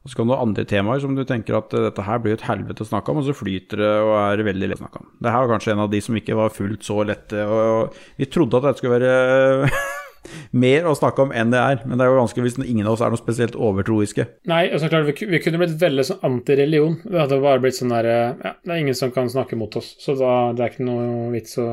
[0.02, 2.38] Og så kan du ha andre temaer som du tenker at eh, dette her blir
[2.38, 5.04] et helvete å snakke om, og så flyter det og er veldig lett å snakke
[5.04, 5.12] om.
[5.20, 8.30] Det her var kanskje en av de som ikke var fullt så lette, og vi
[8.32, 9.70] trodde at dette skulle være
[10.52, 11.82] mer å snakke om enn det er.
[11.84, 14.26] Men det er jo vanskelig hvis ingen av oss er noe spesielt overtroiske.
[14.50, 16.98] Nei, altså klart, vi, vi kunne blitt veldig sånn antireligion.
[17.04, 19.78] Det hadde bare blitt sånn der eh, Ja, det er ingen som kan snakke mot
[19.78, 21.68] oss, så da det er ikke noe vits å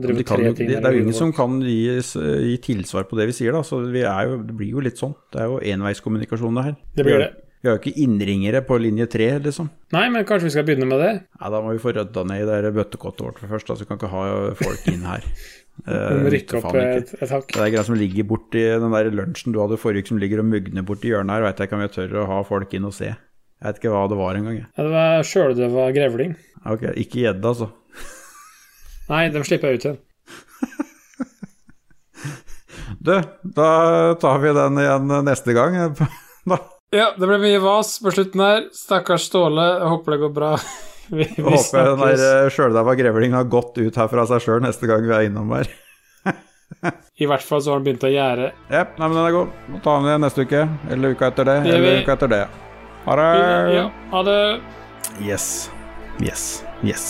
[0.00, 0.70] drive kan, tre ting.
[0.70, 3.62] det, det er jo ingen som kan gi, gi tilsvar på det vi sier, da.
[3.66, 5.14] Så vi er jo, det blir jo litt sånn.
[5.32, 6.82] Det er jo enveiskommunikasjon, det her.
[6.96, 7.30] Det blir det.
[7.60, 9.66] Vi har jo ikke innringere på linje tre, liksom.
[9.92, 11.10] Nei, men kanskje vi skal begynne med det?
[11.36, 13.68] Ja, da må vi få rydda ned i det bøttekottet vårt først.
[13.68, 14.22] Da, så vi kan ikke ha
[14.56, 15.26] folk inn her.
[15.86, 17.48] Eh, rykke opp et, et hakk.
[17.54, 20.42] Det er greia som ligger borti den der lunsjen du hadde forrige uke, som ligger
[20.42, 21.46] og mugner borti hjørnet her.
[21.46, 23.10] Veit jeg ikke om jeg tør å ha folk inn og se.
[23.10, 24.60] Jeg vet ikke hva det var engang.
[24.64, 26.36] Ja, det var sjøldøva grevling.
[26.68, 27.70] Ok, ikke gjedde, altså.
[29.10, 30.00] Nei, dem slipper jeg ut igjen.
[33.00, 33.14] Du,
[33.56, 33.68] da
[34.20, 35.76] tar vi den igjen neste gang.
[36.50, 36.56] Da
[36.92, 38.64] Ja, det ble mye vas på slutten her.
[38.74, 39.62] Stakkars Ståle.
[39.78, 40.48] Jeg håper det går bra.
[41.10, 44.44] Vi, vi håper jeg den der eh, sjøldaua grevlingen har gått ut her fra seg
[44.44, 45.66] sjøl neste gang vi er innom her.
[47.20, 48.52] I hvert fall så har den begynt å gjære.
[48.70, 49.56] Jep, nei, men den er god.
[49.72, 50.62] Nå ta den igjen neste uke.
[50.94, 51.58] Eller uka etter det.
[51.66, 51.96] Det Eller vi.
[52.04, 52.42] uka etter det.
[53.08, 53.28] Ha det.
[53.74, 53.84] Ja,
[54.14, 54.40] ha det.
[55.26, 55.48] Yes.
[56.22, 56.46] Yes.
[56.86, 57.08] Yes.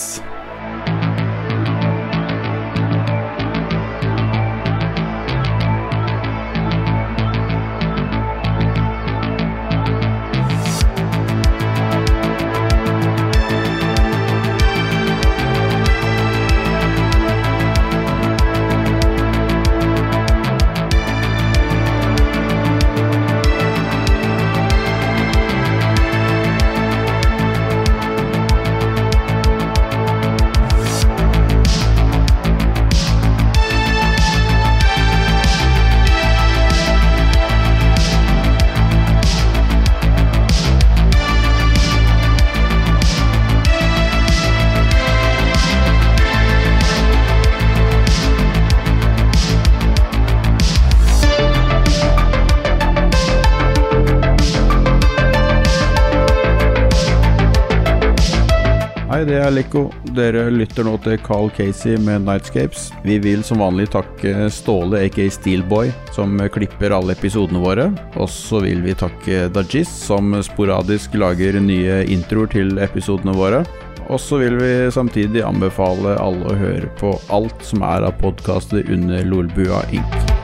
[59.21, 59.81] Hei, det er Lekko.
[60.17, 62.87] Dere lytter nå til Carl Casey med Nightscapes.
[63.05, 67.91] Vi vil som vanlig takke Ståle, aka Steelboy, som klipper alle episodene våre.
[68.17, 73.61] Og så vil vi takke Dajis, som sporadisk lager nye introer til episodene våre.
[74.09, 78.89] Og så vil vi samtidig anbefale alle å høre på alt som er av podkaster
[78.89, 80.40] under Lolbua Inc.